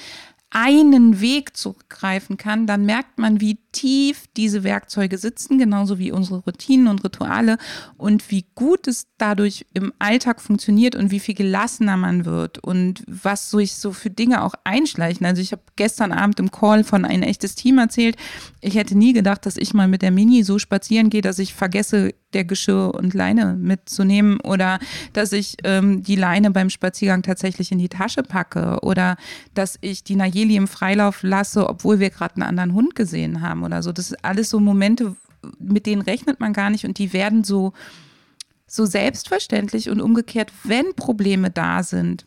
einen 0.49 1.19
Weg 1.19 1.57
zurückgreifen 1.57 2.37
kann, 2.37 2.67
dann 2.67 2.85
merkt 2.85 3.17
man, 3.17 3.41
wie 3.41 3.57
tief 3.73 4.25
diese 4.37 4.63
Werkzeuge 4.63 5.17
sitzen, 5.17 5.57
genauso 5.57 5.99
wie 5.99 6.11
unsere 6.11 6.39
Routinen 6.39 6.87
und 6.87 7.03
Rituale 7.03 7.57
und 7.97 8.31
wie 8.31 8.45
gut 8.55 8.87
es 8.87 9.07
dadurch 9.17 9.65
im 9.73 9.91
Alltag 9.99 10.39
funktioniert 10.41 10.95
und 10.95 11.11
wie 11.11 11.19
viel 11.19 11.35
gelassener 11.35 11.97
man 11.97 12.23
wird 12.23 12.59
und 12.59 13.03
was 13.07 13.49
sich 13.49 13.75
so 13.75 13.91
für 13.91 14.09
Dinge 14.09 14.43
auch 14.43 14.53
einschleichen. 14.63 15.25
Also 15.25 15.41
ich 15.41 15.51
habe 15.51 15.63
gestern 15.75 16.11
Abend 16.11 16.39
im 16.39 16.51
Call 16.51 16.83
von 16.83 17.03
ein 17.03 17.23
echtes 17.23 17.55
Team 17.55 17.77
erzählt. 17.77 18.15
Ich 18.61 18.75
hätte 18.75 18.97
nie 18.97 19.13
gedacht, 19.13 19.45
dass 19.45 19.57
ich 19.57 19.73
mal 19.73 19.87
mit 19.87 20.01
der 20.01 20.11
Mini 20.11 20.43
so 20.43 20.59
spazieren 20.59 21.09
gehe, 21.09 21.21
dass 21.21 21.39
ich 21.39 21.53
vergesse, 21.53 22.13
der 22.33 22.45
Geschirr 22.45 22.93
und 22.95 23.13
Leine 23.13 23.53
mitzunehmen 23.53 24.39
oder 24.41 24.79
dass 25.13 25.31
ich 25.31 25.57
ähm, 25.63 26.03
die 26.03 26.15
Leine 26.15 26.51
beim 26.51 26.69
Spaziergang 26.69 27.21
tatsächlich 27.21 27.71
in 27.71 27.77
die 27.77 27.89
Tasche 27.89 28.23
packe 28.23 28.79
oder 28.81 29.17
dass 29.53 29.77
ich 29.81 30.03
die 30.03 30.15
Nayeli 30.15 30.55
im 30.55 30.67
Freilauf 30.67 31.23
lasse, 31.23 31.69
obwohl 31.69 31.99
wir 31.99 32.09
gerade 32.09 32.35
einen 32.35 32.43
anderen 32.43 32.73
Hund 32.73 32.95
gesehen 32.95 33.41
haben 33.41 33.62
oder 33.63 33.83
so. 33.83 33.91
Das 33.91 34.09
sind 34.09 34.23
alles 34.23 34.49
so 34.49 34.59
Momente, 34.59 35.15
mit 35.59 35.85
denen 35.85 36.01
rechnet 36.01 36.39
man 36.39 36.53
gar 36.53 36.69
nicht 36.69 36.85
und 36.85 36.97
die 36.97 37.13
werden 37.13 37.43
so, 37.43 37.73
so 38.67 38.85
selbstverständlich 38.85 39.89
und 39.89 40.01
umgekehrt, 40.01 40.51
wenn 40.63 40.93
Probleme 40.95 41.49
da 41.49 41.83
sind, 41.83 42.25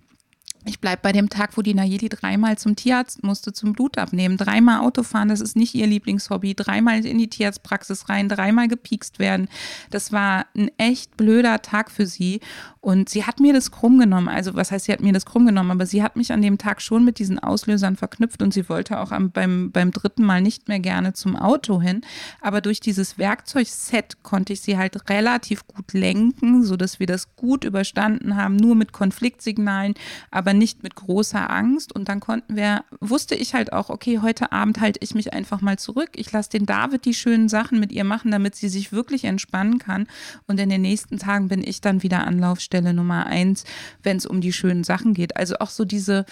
ich 0.69 0.81
bleibe 0.81 1.01
bei 1.03 1.13
dem 1.13 1.29
Tag, 1.29 1.57
wo 1.57 1.63
die 1.63 1.75
Nayeli 1.75 2.09
dreimal 2.09 2.59
zum 2.59 2.75
Tierarzt 2.75 3.23
musste, 3.23 3.53
zum 3.53 3.73
Blut 3.73 3.99
abnehmen. 3.99 4.37
Dreimal 4.37 4.81
Autofahren, 4.81 5.29
das 5.29 5.41
ist 5.41 5.55
nicht 5.55 5.77
ihr 5.77 5.87
Lieblingshobby. 5.87 6.55
Dreimal 6.55 7.07
in 7.07 7.19
die 7.19 7.31
Tierarztpraxis 7.31 8.09
rein, 8.09 8.29
dreimal 8.29 8.67
gepiekst 8.67 9.21
werden. 9.21 9.49
Das 9.91 10.11
war 10.11 10.47
ein 10.57 10.71
echt 10.77 11.17
blöder 11.17 11.63
Tag 11.63 11.93
für 11.93 12.07
sie. 12.07 12.41
Und 12.81 13.09
sie 13.09 13.25
hat 13.25 13.39
mir 13.39 13.53
das 13.53 13.71
krumm 13.71 13.99
genommen. 13.99 14.29
Also, 14.29 14.55
was 14.55 14.73
heißt, 14.73 14.87
sie 14.87 14.93
hat 14.93 15.01
mir 15.01 15.13
das 15.13 15.25
krumm 15.25 15.47
genommen? 15.47 15.71
Aber 15.71 15.87
sie 15.87 16.03
hat 16.03 16.17
mich 16.17 16.33
an 16.33 16.43
dem 16.43 16.59
Tag 16.59 16.83
schon 16.83 17.05
mit 17.05 17.21
diesen 17.21 17.39
Auslösern 17.39 17.97
verknüpft 17.97 18.43
und 18.43 18.53
sie 18.53 18.69
wollte 18.69 18.99
auch 19.01 19.13
am, 19.13 19.31
beim, 19.31 19.71
beim 19.71 19.93
dritten 19.93 20.25
Mal 20.25 20.41
nicht 20.41 20.67
mehr 20.67 20.81
gerne 20.81 21.13
zum 21.13 21.37
Auto 21.37 21.81
hin. 21.81 22.01
Aber 22.41 22.61
durch 22.61 22.81
dieses 22.81 23.19
Werkzeugset 23.19 24.23
konnte 24.25 24.53
ich 24.53 24.63
sie 24.63 24.77
halt 24.77 25.09
relativ 25.11 25.67
gut 25.69 25.93
lenken, 25.93 26.65
sodass 26.65 26.99
wir 26.99 27.07
das 27.07 27.37
gut 27.37 27.63
überstanden 27.63 28.37
haben, 28.37 28.57
nur 28.57 28.75
mit 28.75 28.93
Konfliktsignalen, 28.93 29.95
aber 30.31 30.56
nicht 30.59 30.83
mit 30.83 30.95
großer 30.95 31.51
Angst. 31.51 31.93
Und 31.93 32.09
dann 32.09 32.21
konnten 32.21 32.57
wir, 32.57 32.85
wusste 33.01 33.35
ich 33.35 33.55
halt 33.55 33.73
auch, 33.73 33.91
okay, 33.91 34.21
heute 34.21 34.53
Abend 34.53 34.81
halte 34.81 35.01
ich 35.03 35.15
mich 35.15 35.33
einfach 35.33 35.61
mal 35.61 35.79
zurück. 35.79 36.11
Ich 36.17 36.33
lasse 36.33 36.51
den 36.51 36.67
David 36.67 37.05
die 37.05 37.15
schönen 37.15 37.49
Sachen 37.49 37.81
mit 37.81 37.93
ihr 37.93 38.05
machen, 38.05 38.31
damit 38.31 38.55
sie 38.55 38.69
sich 38.69 38.93
wirklich 38.93 39.25
entspannen 39.25 39.79
kann. 39.79 40.07
Und 40.47 40.61
in 40.61 40.69
den 40.69 40.83
nächsten 40.83 41.19
Tagen 41.19 41.49
bin 41.49 41.63
ich 41.63 41.81
dann 41.81 42.03
wieder 42.03 42.27
Anlaufstelle 42.27 42.95
Nummer 42.95 43.27
eins, 43.27 43.65
wenn 44.03 44.17
es 44.17 44.27
um 44.27 44.41
die 44.41 44.53
schönen 44.53 44.85
Sachen 44.85 45.15
geht. 45.15 45.37
Also 45.37 45.57
auch 45.59 45.71
so 45.71 45.85
diese, 45.85 46.27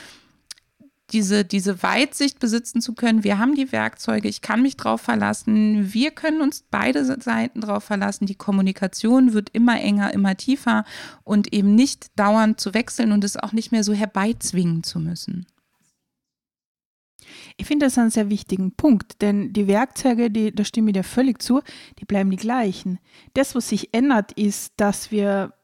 diese, 1.10 1.44
diese 1.44 1.82
Weitsicht 1.82 2.38
besitzen 2.38 2.80
zu 2.80 2.94
können. 2.94 3.24
Wir 3.24 3.38
haben 3.38 3.54
die 3.54 3.72
Werkzeuge, 3.72 4.28
ich 4.28 4.40
kann 4.40 4.62
mich 4.62 4.76
drauf 4.76 5.00
verlassen. 5.00 5.92
Wir 5.92 6.10
können 6.10 6.40
uns 6.40 6.64
beide 6.70 7.04
Seiten 7.04 7.60
drauf 7.60 7.84
verlassen. 7.84 8.26
Die 8.26 8.34
Kommunikation 8.34 9.32
wird 9.32 9.50
immer 9.50 9.80
enger, 9.80 10.12
immer 10.12 10.36
tiefer 10.36 10.84
und 11.22 11.52
eben 11.52 11.74
nicht 11.74 12.18
dauernd 12.18 12.58
zu 12.58 12.74
wechseln 12.74 13.12
und 13.12 13.22
es 13.22 13.36
auch 13.36 13.52
nicht 13.52 13.70
mehr 13.70 13.84
so 13.84 13.92
herbeizwingen 13.92 14.82
zu 14.82 14.98
müssen. 14.98 15.46
Ich 17.56 17.66
finde 17.66 17.86
das 17.86 17.98
einen 17.98 18.10
sehr 18.10 18.30
wichtigen 18.30 18.72
Punkt, 18.72 19.22
denn 19.22 19.52
die 19.52 19.66
Werkzeuge, 19.66 20.30
die, 20.30 20.54
da 20.54 20.64
stimme 20.64 20.90
ich 20.90 20.94
dir 20.94 21.04
völlig 21.04 21.40
zu, 21.40 21.62
die 21.98 22.04
bleiben 22.04 22.30
die 22.30 22.36
gleichen. 22.36 22.98
Das, 23.34 23.54
was 23.54 23.68
sich 23.68 23.94
ändert, 23.94 24.32
ist, 24.32 24.72
dass 24.76 25.10
wir 25.10 25.54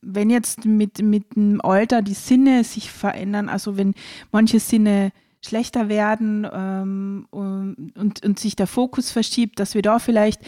wenn 0.00 0.30
jetzt 0.30 0.64
mit, 0.64 1.02
mit 1.02 1.36
dem 1.36 1.60
Alter 1.60 2.02
die 2.02 2.14
Sinne 2.14 2.64
sich 2.64 2.90
verändern, 2.90 3.48
also 3.48 3.76
wenn 3.76 3.94
manche 4.30 4.60
Sinne 4.60 5.12
schlechter 5.44 5.88
werden 5.88 6.46
ähm, 6.52 7.26
und, 7.30 8.24
und, 8.24 8.38
sich 8.38 8.56
der 8.56 8.66
Fokus 8.66 9.10
verschiebt, 9.10 9.60
dass 9.60 9.74
wir 9.74 9.82
da 9.82 9.98
vielleicht 9.98 10.40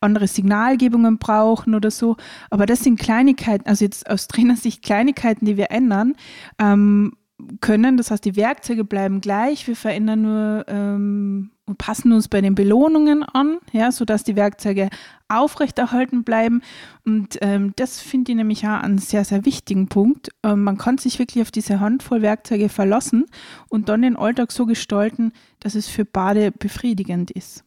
andere 0.00 0.26
Signalgebungen 0.26 1.18
brauchen 1.18 1.74
oder 1.74 1.90
so. 1.90 2.16
Aber 2.50 2.64
das 2.64 2.80
sind 2.82 2.98
Kleinigkeiten, 2.98 3.66
also 3.66 3.84
jetzt 3.84 4.08
aus 4.08 4.26
Trainersicht 4.26 4.82
Kleinigkeiten, 4.82 5.44
die 5.44 5.56
wir 5.56 5.70
ändern 5.70 6.14
ähm, 6.58 7.12
können. 7.60 7.96
Das 7.96 8.10
heißt, 8.10 8.24
die 8.24 8.36
Werkzeuge 8.36 8.84
bleiben 8.84 9.20
gleich, 9.20 9.66
wir 9.66 9.76
verändern 9.76 10.22
nur 10.22 10.64
ähm, 10.68 11.50
und 11.68 11.78
passen 11.78 12.12
uns 12.12 12.28
bei 12.28 12.40
den 12.40 12.54
Belohnungen 12.54 13.22
an, 13.22 13.58
ja, 13.72 13.92
sodass 13.92 14.24
die 14.24 14.36
Werkzeuge 14.36 14.88
aufrechterhalten 15.28 16.24
bleiben. 16.24 16.62
Und 17.04 17.38
ähm, 17.42 17.74
das 17.76 18.00
finde 18.00 18.32
ich 18.32 18.36
nämlich 18.36 18.66
auch 18.66 18.82
einen 18.82 18.98
sehr, 18.98 19.24
sehr 19.24 19.44
wichtigen 19.44 19.88
Punkt. 19.88 20.30
Ähm, 20.42 20.64
man 20.64 20.78
kann 20.78 20.98
sich 20.98 21.18
wirklich 21.18 21.42
auf 21.42 21.50
diese 21.50 21.80
Handvoll 21.80 22.22
Werkzeuge 22.22 22.68
verlassen 22.68 23.26
und 23.68 23.88
dann 23.88 24.02
den 24.02 24.16
Alltag 24.16 24.50
so 24.50 24.66
gestalten, 24.66 25.32
dass 25.60 25.74
es 25.74 25.86
für 25.88 26.04
beide 26.04 26.50
befriedigend 26.50 27.30
ist. 27.30 27.64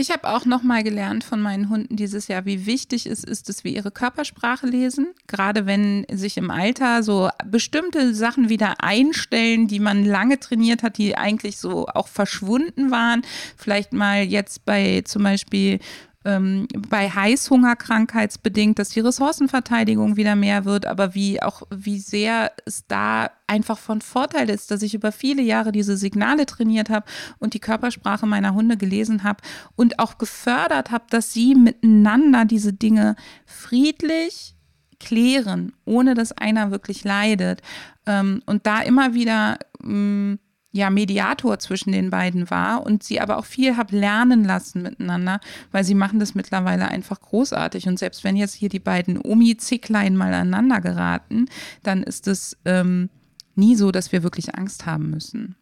Ich 0.00 0.12
habe 0.12 0.28
auch 0.28 0.44
noch 0.44 0.62
mal 0.62 0.84
gelernt 0.84 1.24
von 1.24 1.40
meinen 1.40 1.70
Hunden 1.70 1.96
dieses 1.96 2.28
Jahr, 2.28 2.44
wie 2.44 2.66
wichtig 2.66 3.04
es 3.06 3.24
ist, 3.24 3.48
dass 3.48 3.64
wir 3.64 3.72
ihre 3.72 3.90
Körpersprache 3.90 4.64
lesen. 4.64 5.08
Gerade 5.26 5.66
wenn 5.66 6.06
sich 6.08 6.36
im 6.36 6.52
Alter 6.52 7.02
so 7.02 7.30
bestimmte 7.44 8.14
Sachen 8.14 8.48
wieder 8.48 8.76
einstellen, 8.78 9.66
die 9.66 9.80
man 9.80 10.04
lange 10.04 10.38
trainiert 10.38 10.84
hat, 10.84 10.98
die 10.98 11.16
eigentlich 11.16 11.58
so 11.58 11.88
auch 11.88 12.06
verschwunden 12.06 12.92
waren. 12.92 13.22
Vielleicht 13.56 13.92
mal 13.92 14.22
jetzt 14.22 14.64
bei 14.64 15.02
zum 15.04 15.24
Beispiel 15.24 15.80
ähm, 16.28 16.68
bei 16.90 17.08
Heißhunger 17.08 17.74
krankheitsbedingt, 17.74 18.78
dass 18.78 18.90
die 18.90 19.00
Ressourcenverteidigung 19.00 20.16
wieder 20.16 20.36
mehr 20.36 20.66
wird, 20.66 20.84
aber 20.84 21.14
wie 21.14 21.42
auch 21.42 21.62
wie 21.70 21.98
sehr 21.98 22.52
es 22.66 22.86
da 22.86 23.30
einfach 23.46 23.78
von 23.78 24.02
Vorteil 24.02 24.50
ist, 24.50 24.70
dass 24.70 24.82
ich 24.82 24.92
über 24.92 25.10
viele 25.10 25.40
Jahre 25.40 25.72
diese 25.72 25.96
Signale 25.96 26.44
trainiert 26.44 26.90
habe 26.90 27.06
und 27.38 27.54
die 27.54 27.60
Körpersprache 27.60 28.26
meiner 28.26 28.52
Hunde 28.52 28.76
gelesen 28.76 29.24
habe 29.24 29.42
und 29.74 29.98
auch 29.98 30.18
gefördert 30.18 30.90
habe, 30.90 31.06
dass 31.08 31.32
sie 31.32 31.54
miteinander 31.54 32.44
diese 32.44 32.74
Dinge 32.74 33.16
friedlich 33.46 34.54
klären, 35.00 35.72
ohne 35.86 36.12
dass 36.12 36.32
einer 36.32 36.70
wirklich 36.70 37.04
leidet. 37.04 37.62
Ähm, 38.04 38.42
und 38.44 38.66
da 38.66 38.82
immer 38.82 39.14
wieder 39.14 39.58
mm, 39.80 40.34
ja, 40.70 40.90
Mediator 40.90 41.58
zwischen 41.58 41.92
den 41.92 42.10
beiden 42.10 42.50
war 42.50 42.84
und 42.84 43.02
sie 43.02 43.20
aber 43.20 43.38
auch 43.38 43.46
viel 43.46 43.76
habe 43.76 43.96
lernen 43.96 44.44
lassen 44.44 44.82
miteinander, 44.82 45.40
weil 45.72 45.84
sie 45.84 45.94
machen 45.94 46.20
das 46.20 46.34
mittlerweile 46.34 46.88
einfach 46.88 47.20
großartig. 47.20 47.88
Und 47.88 47.98
selbst 47.98 48.22
wenn 48.22 48.36
jetzt 48.36 48.54
hier 48.54 48.68
die 48.68 48.78
beiden 48.78 49.18
Omi-Zicklein 49.18 50.14
mal 50.14 50.32
aneinander 50.34 50.80
geraten, 50.80 51.46
dann 51.82 52.02
ist 52.02 52.28
es 52.28 52.56
ähm, 52.66 53.08
nie 53.54 53.76
so, 53.76 53.90
dass 53.90 54.12
wir 54.12 54.22
wirklich 54.22 54.54
Angst 54.56 54.84
haben 54.84 55.10
müssen. 55.10 55.56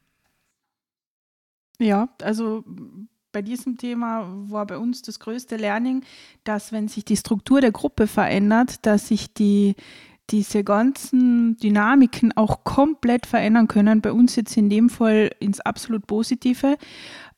Ja, 1.79 2.09
also 2.23 2.65
bei 3.33 3.43
diesem 3.43 3.77
Thema 3.77 4.27
war 4.49 4.67
bei 4.67 4.79
uns 4.79 5.03
das 5.03 5.21
größte 5.21 5.57
Learning, 5.57 6.03
dass 6.45 6.73
wenn 6.73 6.89
sich 6.89 7.05
die 7.05 7.17
Struktur 7.17 7.61
der 7.61 7.73
Gruppe 7.73 8.07
verändert, 8.07 8.87
dass 8.87 9.09
sich 9.09 9.33
die 9.33 9.77
diese 10.31 10.65
ganzen 10.65 11.57
Dynamiken 11.57 12.37
auch 12.37 12.65
komplett 12.65 13.27
verändern 13.27 13.69
können. 13.69 14.01
Bei 14.01 14.13
uns 14.13 14.37
jetzt 14.37 14.57
in 14.57 14.71
dem 14.71 14.89
Fall 14.91 15.31
ins 15.41 15.61
absolut 15.61 16.07
Positive, 16.07 16.77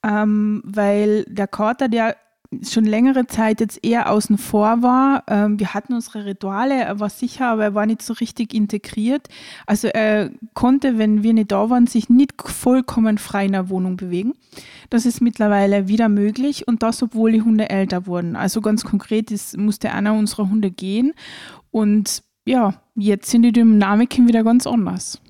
ähm, 0.02 0.62
weil 0.64 1.24
der 1.24 1.48
Kater, 1.48 1.88
der 1.88 2.16
schon 2.62 2.84
längere 2.84 3.26
Zeit 3.26 3.60
jetzt 3.60 3.84
eher 3.84 4.10
außen 4.10 4.38
vor 4.38 4.82
war. 4.82 5.24
Ähm, 5.26 5.58
wir 5.58 5.74
hatten 5.74 5.92
unsere 5.92 6.24
Rituale, 6.24 6.82
er 6.82 6.98
war 6.98 7.10
sicher, 7.10 7.48
aber 7.48 7.64
er 7.64 7.74
war 7.74 7.84
nicht 7.84 8.00
so 8.00 8.14
richtig 8.14 8.54
integriert. 8.54 9.28
Also 9.66 9.88
er 9.88 10.30
konnte, 10.54 10.96
wenn 10.96 11.22
wir 11.22 11.34
nicht 11.34 11.52
da 11.52 11.68
waren, 11.68 11.86
sich 11.86 12.08
nicht 12.08 12.32
vollkommen 12.42 13.18
frei 13.18 13.46
in 13.46 13.52
der 13.52 13.68
Wohnung 13.68 13.98
bewegen. 13.98 14.32
Das 14.88 15.04
ist 15.04 15.20
mittlerweile 15.20 15.88
wieder 15.88 16.08
möglich 16.08 16.66
und 16.66 16.82
das, 16.82 17.02
obwohl 17.02 17.32
die 17.32 17.42
Hunde 17.42 17.68
älter 17.68 18.06
wurden. 18.06 18.34
Also 18.34 18.62
ganz 18.62 18.82
konkret 18.82 19.30
ist, 19.30 19.58
musste 19.58 19.92
einer 19.92 20.14
unserer 20.14 20.48
Hunde 20.48 20.70
gehen 20.70 21.12
und 21.70 22.22
ja, 22.48 22.80
jetzt 22.94 23.30
sind 23.30 23.42
die 23.42 23.52
Dynamiken 23.52 24.26
wieder 24.26 24.42
ganz 24.42 24.66
anders. 24.66 25.20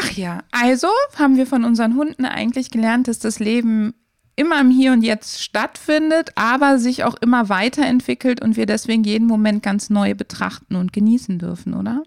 Ach 0.00 0.12
ja, 0.12 0.42
also 0.52 0.86
haben 1.16 1.36
wir 1.36 1.46
von 1.46 1.64
unseren 1.64 1.96
Hunden 1.96 2.24
eigentlich 2.24 2.70
gelernt, 2.70 3.08
dass 3.08 3.18
das 3.18 3.40
Leben 3.40 3.92
immer 4.36 4.60
im 4.60 4.70
Hier 4.70 4.92
und 4.92 5.02
Jetzt 5.02 5.42
stattfindet, 5.42 6.30
aber 6.36 6.78
sich 6.78 7.04
auch 7.04 7.16
immer 7.16 7.48
weiterentwickelt 7.48 8.42
und 8.42 8.56
wir 8.56 8.64
deswegen 8.64 9.04
jeden 9.04 9.26
Moment 9.26 9.62
ganz 9.62 9.90
neu 9.90 10.14
betrachten 10.14 10.76
und 10.76 10.92
genießen 10.92 11.38
dürfen, 11.38 11.74
oder? 11.74 12.04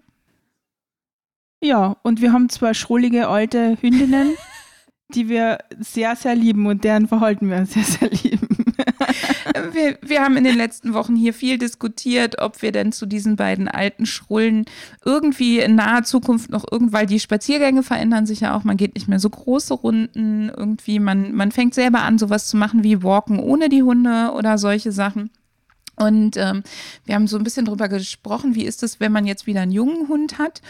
Ja, 1.62 1.98
und 2.01 2.22
wir 2.22 2.32
haben 2.32 2.50
zwei 2.50 2.74
schrullige 2.74 3.27
alte 3.27 3.77
Hündinnen, 3.82 4.36
die 5.13 5.27
wir 5.27 5.60
sehr, 5.79 6.15
sehr 6.15 6.36
lieben 6.36 6.65
und 6.65 6.84
deren 6.84 7.08
Verhalten 7.08 7.50
wir 7.50 7.65
sehr, 7.65 7.84
sehr 7.84 8.10
lieben. 8.10 8.48
wir, 9.72 9.98
wir 10.01 10.22
haben 10.22 10.38
in 10.38 10.44
den 10.44 10.58
letzten 10.58 10.94
Wochen 10.94 11.15
hier 11.15 11.34
viel 11.34 11.58
diskutiert, 11.58 12.39
ob 12.39 12.62
wir 12.62 12.72
denn 12.72 12.91
zu 12.91 13.05
diesen 13.05 13.36
beiden 13.36 13.67
alten 13.67 14.05
Schrullen 14.05 14.65
irgendwie 15.03 15.60
in 15.60 15.75
naher 15.75 16.03
Zukunft 16.03 16.50
noch 16.50 16.65
irgendwann, 16.70 17.08
die 17.08 17.20
Spaziergänge 17.20 17.84
verändern 17.84 18.25
sich 18.25 18.41
ja 18.41 18.55
auch, 18.55 18.63
man 18.63 18.77
geht 18.77 18.96
nicht 18.96 19.08
mehr 19.08 19.20
so 19.20 19.29
große 19.29 19.74
Runden, 19.74 20.50
irgendwie, 20.50 21.00
man, 21.00 21.34
man 21.34 21.51
fängt 21.51 21.74
selber 21.74 22.01
an, 22.01 22.17
sowas 22.17 22.48
zu 22.48 22.58
machen 22.58 22.84
wie 22.84 23.03
Walken 23.03 23.39
ohne 23.39 23.70
die 23.70 23.84
Hunde 23.84 24.32
oder 24.36 24.58
solche 24.58 24.91
Sachen. 24.91 25.29
Und 25.96 26.38
ähm, 26.38 26.63
wir 27.05 27.15
haben 27.15 27.27
so 27.27 27.38
ein 27.38 27.44
bisschen 27.44 27.65
drüber 27.65 27.88
gesprochen, 27.88 28.55
wie 28.55 28.65
ist 28.65 28.84
es, 28.84 29.00
wenn 29.00 29.12
man 29.12 29.25
jetzt 29.25 29.48
wieder 29.48 29.62
einen 29.62 29.72
jungen 29.72 30.08
Hund 30.10 30.38
hat. 30.38 30.62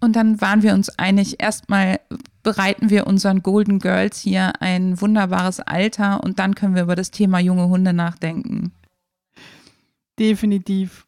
Und 0.00 0.16
dann 0.16 0.40
waren 0.40 0.62
wir 0.62 0.74
uns 0.74 0.88
einig, 0.98 1.40
erstmal 1.40 2.00
bereiten 2.42 2.90
wir 2.90 3.06
unseren 3.06 3.42
Golden 3.42 3.78
Girls 3.78 4.18
hier 4.18 4.60
ein 4.60 5.00
wunderbares 5.00 5.60
Alter 5.60 6.22
und 6.22 6.38
dann 6.38 6.54
können 6.54 6.74
wir 6.74 6.82
über 6.82 6.96
das 6.96 7.10
Thema 7.10 7.38
junge 7.38 7.68
Hunde 7.68 7.92
nachdenken. 7.92 8.72
Definitiv. 10.18 11.06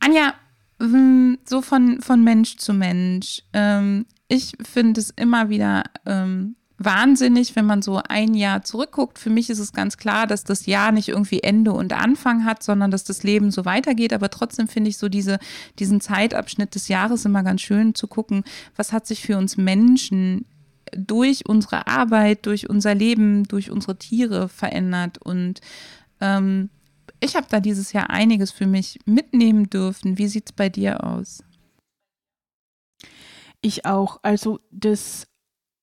Anja, 0.00 0.34
hm, 0.80 1.38
so 1.44 1.62
von, 1.62 2.00
von 2.00 2.22
Mensch 2.24 2.56
zu 2.56 2.72
Mensch. 2.72 3.42
Ähm, 3.52 4.06
ich 4.28 4.52
finde 4.62 5.00
es 5.00 5.10
immer 5.10 5.48
wieder 5.48 5.84
ähm, 6.06 6.56
wahnsinnig, 6.78 7.54
wenn 7.56 7.66
man 7.66 7.82
so 7.82 8.00
ein 8.08 8.34
Jahr 8.34 8.62
zurückguckt. 8.62 9.18
Für 9.18 9.30
mich 9.30 9.50
ist 9.50 9.58
es 9.58 9.72
ganz 9.72 9.96
klar, 9.96 10.26
dass 10.26 10.44
das 10.44 10.66
Jahr 10.66 10.92
nicht 10.92 11.08
irgendwie 11.08 11.42
Ende 11.42 11.72
und 11.72 11.92
Anfang 11.92 12.44
hat, 12.44 12.62
sondern 12.62 12.90
dass 12.90 13.04
das 13.04 13.22
Leben 13.22 13.50
so 13.50 13.64
weitergeht. 13.64 14.12
Aber 14.12 14.30
trotzdem 14.30 14.68
finde 14.68 14.90
ich 14.90 14.98
so 14.98 15.08
diese, 15.08 15.38
diesen 15.78 16.00
Zeitabschnitt 16.00 16.74
des 16.74 16.88
Jahres 16.88 17.24
immer 17.24 17.42
ganz 17.42 17.60
schön 17.60 17.94
zu 17.94 18.08
gucken, 18.08 18.44
was 18.76 18.92
hat 18.92 19.06
sich 19.06 19.22
für 19.22 19.38
uns 19.38 19.56
Menschen 19.56 20.46
durch 20.92 21.46
unsere 21.46 21.86
Arbeit, 21.86 22.46
durch 22.46 22.68
unser 22.68 22.94
Leben, 22.94 23.44
durch 23.44 23.70
unsere 23.70 23.98
Tiere 23.98 24.48
verändert. 24.48 25.18
Und 25.18 25.60
ähm, 26.20 26.70
ich 27.20 27.36
habe 27.36 27.46
da 27.48 27.60
dieses 27.60 27.92
Jahr 27.92 28.10
einiges 28.10 28.50
für 28.50 28.66
mich 28.66 28.98
mitnehmen 29.06 29.70
dürfen. 29.70 30.18
Wie 30.18 30.28
sieht 30.28 30.50
es 30.50 30.52
bei 30.52 30.68
dir 30.68 31.04
aus? 31.04 31.42
Ich 33.60 33.86
auch. 33.86 34.20
Also 34.22 34.60
das 34.70 35.26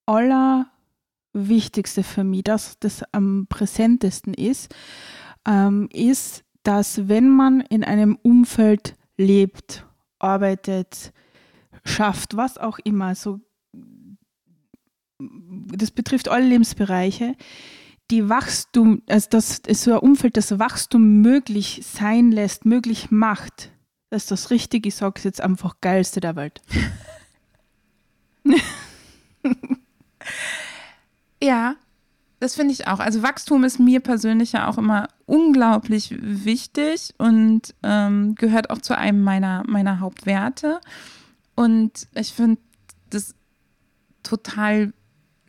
Allerwichtigste 0.06 2.02
für 2.02 2.24
mich, 2.24 2.44
das 2.44 2.78
das 2.78 3.02
am 3.12 3.46
präsentesten 3.48 4.34
ist, 4.34 4.74
ähm, 5.46 5.88
ist, 5.92 6.44
dass 6.62 7.08
wenn 7.08 7.28
man 7.28 7.60
in 7.60 7.82
einem 7.82 8.16
Umfeld 8.22 8.94
lebt, 9.16 9.84
arbeitet, 10.18 11.12
schafft, 11.84 12.36
was 12.36 12.58
auch 12.58 12.78
immer, 12.78 13.14
so 13.14 13.40
das 15.76 15.90
betrifft 15.90 16.28
alle 16.28 16.46
Lebensbereiche, 16.46 17.36
die 18.10 18.28
Wachstum, 18.28 19.02
also 19.08 19.28
das 19.30 19.60
ist 19.60 19.82
so 19.82 19.92
ein 19.92 19.98
Umfeld, 19.98 20.36
das 20.36 20.58
Wachstum 20.58 21.20
möglich 21.22 21.82
sein 21.84 22.30
lässt, 22.30 22.64
möglich 22.66 23.10
macht, 23.10 23.70
das 24.10 24.24
ist 24.24 24.30
das 24.30 24.50
Richtige, 24.50 24.88
ich 24.88 24.94
sage 24.94 25.14
es 25.16 25.24
jetzt 25.24 25.40
einfach, 25.40 25.76
geilste 25.80 26.20
der 26.20 26.36
Welt. 26.36 26.60
ja, 31.42 31.76
das 32.40 32.56
finde 32.56 32.74
ich 32.74 32.88
auch. 32.88 32.98
Also 32.98 33.22
Wachstum 33.22 33.64
ist 33.64 33.78
mir 33.78 34.00
persönlich 34.00 34.52
ja 34.52 34.68
auch 34.68 34.76
immer 34.76 35.08
unglaublich 35.24 36.14
wichtig 36.20 37.14
und 37.16 37.74
ähm, 37.82 38.34
gehört 38.34 38.68
auch 38.68 38.82
zu 38.82 38.98
einem 38.98 39.22
meiner, 39.22 39.62
meiner 39.66 40.00
Hauptwerte. 40.00 40.80
Und 41.54 42.08
ich 42.14 42.34
finde 42.34 42.60
das 43.08 43.34
total 44.22 44.86
wichtig 44.86 45.01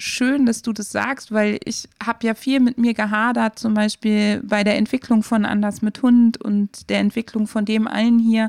schön, 0.04 0.46
dass 0.46 0.62
du 0.62 0.74
das 0.74 0.92
sagst, 0.92 1.32
weil 1.32 1.60
ich 1.64 1.88
habe 2.06 2.28
ja 2.28 2.34
viel 2.36 2.60
mit 2.60 2.78
mir 2.78 2.94
gehadert, 2.94 3.58
zum 3.58 3.74
Beispiel 3.74 4.42
bei 4.44 4.64
der 4.64 4.78
Entwicklung 4.78 5.24
von 5.24 5.46
Anders 5.46 5.82
mit 5.82 6.02
Hund 6.02 6.40
und 6.42 6.90
der 6.90 7.00
Entwicklung 7.00 7.48
von 7.48 7.66
dem 7.66 7.88
allen 7.88 8.20
hier. 8.20 8.48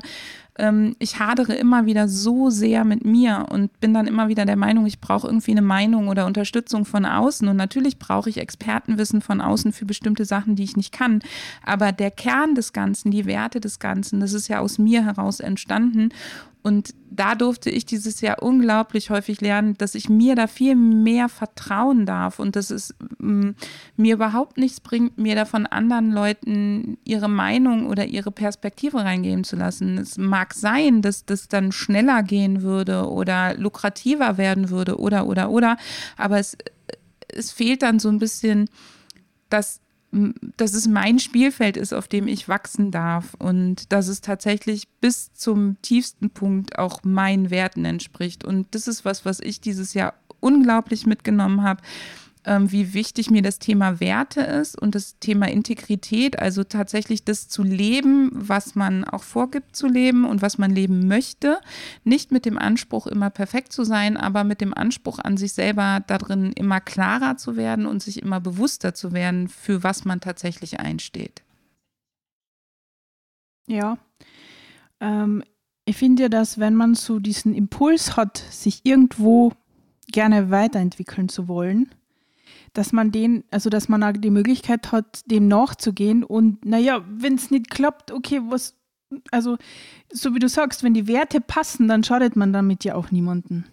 Ähm, 0.57 0.95
ich 0.99 1.19
hadere 1.19 1.53
immer 1.53 1.85
wieder 1.85 2.07
so 2.07 2.49
sehr 2.49 2.83
mit 2.83 3.05
mir 3.05 3.45
und 3.49 3.79
bin 3.79 3.93
dann 3.93 4.07
immer 4.07 4.27
wieder 4.27 4.45
der 4.45 4.55
Meinung, 4.57 4.85
ich 4.85 4.99
brauche 4.99 5.27
irgendwie 5.27 5.51
eine 5.51 5.61
Meinung 5.61 6.09
oder 6.09 6.25
Unterstützung 6.25 6.85
von 6.85 7.05
außen. 7.05 7.47
Und 7.47 7.55
natürlich 7.55 7.99
brauche 7.99 8.29
ich 8.29 8.37
Expertenwissen 8.37 9.21
von 9.21 9.41
außen 9.41 9.71
für 9.71 9.85
bestimmte 9.85 10.25
Sachen, 10.25 10.55
die 10.55 10.63
ich 10.63 10.75
nicht 10.75 10.91
kann. 10.91 11.21
Aber 11.65 11.91
der 11.91 12.11
Kern 12.11 12.55
des 12.55 12.73
Ganzen, 12.73 13.11
die 13.11 13.25
Werte 13.25 13.59
des 13.59 13.79
Ganzen, 13.79 14.19
das 14.19 14.33
ist 14.33 14.49
ja 14.49 14.59
aus 14.59 14.77
mir 14.77 15.05
heraus 15.05 15.39
entstanden. 15.39 16.09
Und 16.65 16.95
da 17.11 17.35
durfte 17.35 17.69
ich 17.69 17.85
dieses 17.85 18.21
Jahr 18.21 18.41
unglaublich 18.41 19.11
häufig 19.11 19.39
lernen, 19.39 19.77
dass 19.77 19.93
ich 19.93 20.09
mir 20.09 20.33
da 20.33 20.47
viel 20.47 20.73
mehr 20.73 21.29
vertrauen 21.29 22.07
darf 22.07 22.39
und 22.39 22.55
dass 22.55 22.71
es 22.71 22.95
mm, 23.19 23.51
mir 23.97 24.15
überhaupt 24.15 24.57
nichts 24.57 24.79
bringt, 24.79 25.15
mir 25.19 25.35
da 25.35 25.45
von 25.45 25.67
anderen 25.67 26.11
Leuten 26.11 26.97
ihre 27.05 27.29
Meinung 27.29 27.85
oder 27.85 28.07
ihre 28.07 28.31
Perspektive 28.31 28.97
reingeben 28.97 29.43
zu 29.43 29.55
lassen. 29.55 29.99
Es 29.99 30.17
mag 30.17 30.55
sein, 30.55 31.03
dass 31.03 31.23
das 31.23 31.49
dann 31.49 31.71
schneller 31.71 32.23
gehen 32.23 32.63
würde 32.63 33.11
oder 33.11 33.53
lukrativer 33.53 34.39
werden 34.39 34.71
würde 34.71 34.97
oder, 34.97 35.27
oder, 35.27 35.51
oder, 35.51 35.77
aber 36.17 36.39
es, 36.39 36.57
es 37.27 37.51
fehlt 37.51 37.83
dann 37.83 37.99
so 37.99 38.09
ein 38.09 38.17
bisschen 38.17 38.69
das 39.51 39.81
dass 40.57 40.73
es 40.73 40.87
mein 40.87 41.19
Spielfeld 41.19 41.77
ist, 41.77 41.93
auf 41.93 42.07
dem 42.07 42.27
ich 42.27 42.47
wachsen 42.47 42.91
darf 42.91 43.33
und 43.37 43.91
dass 43.91 44.07
es 44.07 44.21
tatsächlich 44.21 44.87
bis 45.01 45.33
zum 45.33 45.77
tiefsten 45.81 46.29
Punkt 46.29 46.79
auch 46.79 47.03
meinen 47.03 47.49
Werten 47.49 47.85
entspricht. 47.85 48.43
Und 48.45 48.67
das 48.71 48.87
ist 48.87 49.03
was, 49.05 49.25
was 49.25 49.39
ich 49.39 49.61
dieses 49.61 49.93
Jahr 49.93 50.13
unglaublich 50.39 51.05
mitgenommen 51.05 51.63
habe 51.63 51.81
ähm, 52.45 52.71
wie 52.71 52.93
wichtig 52.93 53.31
mir 53.31 53.41
das 53.41 53.59
Thema 53.59 53.99
Werte 53.99 54.41
ist 54.41 54.79
und 54.79 54.95
das 54.95 55.19
Thema 55.19 55.47
Integrität, 55.49 56.39
also 56.39 56.63
tatsächlich 56.63 57.25
das 57.25 57.47
zu 57.47 57.63
leben, 57.63 58.29
was 58.33 58.75
man 58.75 59.03
auch 59.03 59.23
vorgibt 59.23 59.75
zu 59.75 59.87
leben 59.87 60.25
und 60.25 60.41
was 60.41 60.57
man 60.57 60.71
leben 60.71 61.07
möchte. 61.07 61.59
Nicht 62.03 62.31
mit 62.31 62.45
dem 62.45 62.57
Anspruch, 62.57 63.07
immer 63.07 63.29
perfekt 63.29 63.73
zu 63.73 63.83
sein, 63.83 64.17
aber 64.17 64.43
mit 64.43 64.61
dem 64.61 64.73
Anspruch 64.73 65.19
an 65.19 65.37
sich 65.37 65.53
selber 65.53 66.03
darin 66.05 66.51
immer 66.53 66.79
klarer 66.79 67.37
zu 67.37 67.57
werden 67.57 67.85
und 67.85 68.03
sich 68.03 68.21
immer 68.21 68.39
bewusster 68.39 68.93
zu 68.93 69.11
werden, 69.11 69.47
für 69.47 69.83
was 69.83 70.05
man 70.05 70.21
tatsächlich 70.21 70.79
einsteht. 70.79 71.43
Ja. 73.67 73.97
Ähm, 74.99 75.43
ich 75.85 75.97
finde 75.97 76.23
ja, 76.23 76.29
dass 76.29 76.59
wenn 76.59 76.75
man 76.75 76.95
so 76.95 77.19
diesen 77.19 77.53
Impuls 77.53 78.15
hat, 78.15 78.37
sich 78.37 78.81
irgendwo 78.83 79.51
gerne 80.11 80.51
weiterentwickeln 80.51 81.29
zu 81.29 81.47
wollen, 81.47 81.89
dass 82.73 82.91
man 82.91 83.11
den, 83.11 83.43
also 83.51 83.69
dass 83.69 83.89
man 83.89 84.21
die 84.21 84.29
Möglichkeit 84.29 84.91
hat, 84.91 85.29
dem 85.29 85.47
nachzugehen 85.47 86.23
und 86.23 86.65
naja, 86.65 87.03
wenn 87.09 87.35
es 87.35 87.51
nicht 87.51 87.69
klappt, 87.69 88.11
okay, 88.11 88.41
was, 88.49 88.75
also 89.31 89.57
so 90.11 90.33
wie 90.33 90.39
du 90.39 90.49
sagst, 90.49 90.83
wenn 90.83 90.93
die 90.93 91.07
Werte 91.07 91.41
passen, 91.41 91.87
dann 91.87 92.03
schadet 92.03 92.35
man 92.35 92.53
damit 92.53 92.83
ja 92.83 92.95
auch 92.95 93.11
niemanden. 93.11 93.65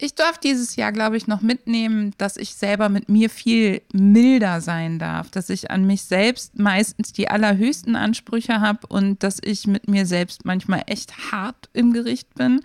Ich 0.00 0.14
darf 0.14 0.38
dieses 0.38 0.76
Jahr, 0.76 0.92
glaube 0.92 1.16
ich, 1.16 1.26
noch 1.26 1.40
mitnehmen, 1.40 2.14
dass 2.18 2.36
ich 2.36 2.54
selber 2.54 2.88
mit 2.88 3.08
mir 3.08 3.28
viel 3.28 3.82
milder 3.92 4.60
sein 4.60 5.00
darf, 5.00 5.28
dass 5.28 5.50
ich 5.50 5.72
an 5.72 5.88
mich 5.88 6.02
selbst 6.02 6.56
meistens 6.56 7.12
die 7.12 7.28
allerhöchsten 7.28 7.96
Ansprüche 7.96 8.60
habe 8.60 8.86
und 8.86 9.24
dass 9.24 9.40
ich 9.42 9.66
mit 9.66 9.88
mir 9.88 10.06
selbst 10.06 10.44
manchmal 10.44 10.84
echt 10.86 11.32
hart 11.32 11.68
im 11.72 11.92
Gericht 11.92 12.32
bin 12.36 12.60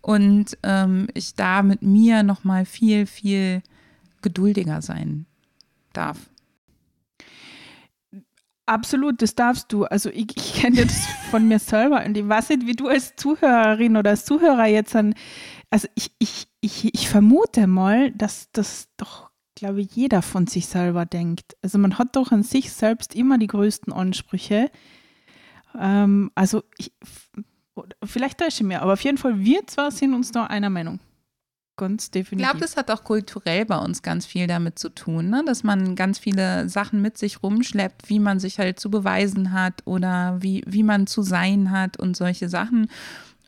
und 0.00 0.56
ähm, 0.62 1.08
ich 1.12 1.34
da 1.34 1.62
mit 1.62 1.82
mir 1.82 2.22
noch 2.22 2.42
mal 2.42 2.64
viel, 2.64 3.04
viel 3.04 3.62
geduldiger 4.22 4.80
sein 4.80 5.26
darf. 5.92 6.16
Absolut, 8.64 9.20
das 9.20 9.34
darfst 9.34 9.70
du. 9.72 9.84
Also 9.84 10.08
ich, 10.08 10.34
ich 10.36 10.54
kenne 10.54 10.86
das 10.86 11.06
von 11.30 11.46
mir 11.46 11.58
selber 11.58 12.02
und 12.06 12.16
ich 12.16 12.26
weiß 12.26 12.48
nicht, 12.50 12.66
wie 12.66 12.76
du 12.76 12.88
als 12.88 13.14
Zuhörerin 13.16 13.98
oder 13.98 14.10
als 14.10 14.24
Zuhörer 14.24 14.66
jetzt 14.66 14.96
an, 14.96 15.14
also 15.72 15.88
ich, 15.94 16.12
ich, 16.18 16.48
ich, 16.60 16.94
ich 16.94 17.08
vermute 17.08 17.66
mal, 17.66 18.12
dass 18.12 18.50
das 18.52 18.88
doch, 18.98 19.30
glaube 19.54 19.80
ich, 19.80 19.96
jeder 19.96 20.20
von 20.20 20.46
sich 20.46 20.66
selber 20.66 21.06
denkt. 21.06 21.56
Also 21.62 21.78
man 21.78 21.96
hat 21.98 22.14
doch 22.14 22.30
an 22.30 22.42
sich 22.42 22.72
selbst 22.72 23.14
immer 23.14 23.38
die 23.38 23.46
größten 23.46 23.90
Ansprüche. 23.90 24.70
Ähm, 25.78 26.30
also 26.34 26.62
ich, 26.76 26.92
vielleicht 28.04 28.38
täusche 28.38 28.62
ich 28.62 28.68
mir, 28.68 28.82
aber 28.82 28.92
auf 28.92 29.00
jeden 29.00 29.16
Fall 29.16 29.38
wir 29.38 29.66
zwar 29.66 29.90
sind 29.90 30.12
uns 30.12 30.30
da 30.30 30.44
einer 30.44 30.68
Meinung 30.68 31.00
ganz 31.76 32.10
definitiv. 32.10 32.46
Ich 32.46 32.50
glaube, 32.50 32.60
das 32.60 32.76
hat 32.76 32.90
auch 32.90 33.02
kulturell 33.02 33.64
bei 33.64 33.78
uns 33.78 34.02
ganz 34.02 34.26
viel 34.26 34.46
damit 34.46 34.78
zu 34.78 34.90
tun, 34.90 35.30
ne? 35.30 35.42
dass 35.46 35.64
man 35.64 35.96
ganz 35.96 36.18
viele 36.18 36.68
Sachen 36.68 37.00
mit 37.00 37.16
sich 37.18 37.42
rumschleppt, 37.42 38.08
wie 38.08 38.20
man 38.20 38.38
sich 38.40 38.58
halt 38.58 38.78
zu 38.78 38.90
beweisen 38.90 39.52
hat 39.52 39.82
oder 39.86 40.36
wie, 40.40 40.62
wie 40.66 40.82
man 40.82 41.06
zu 41.06 41.22
sein 41.22 41.70
hat 41.70 41.96
und 41.96 42.16
solche 42.16 42.48
Sachen. 42.48 42.88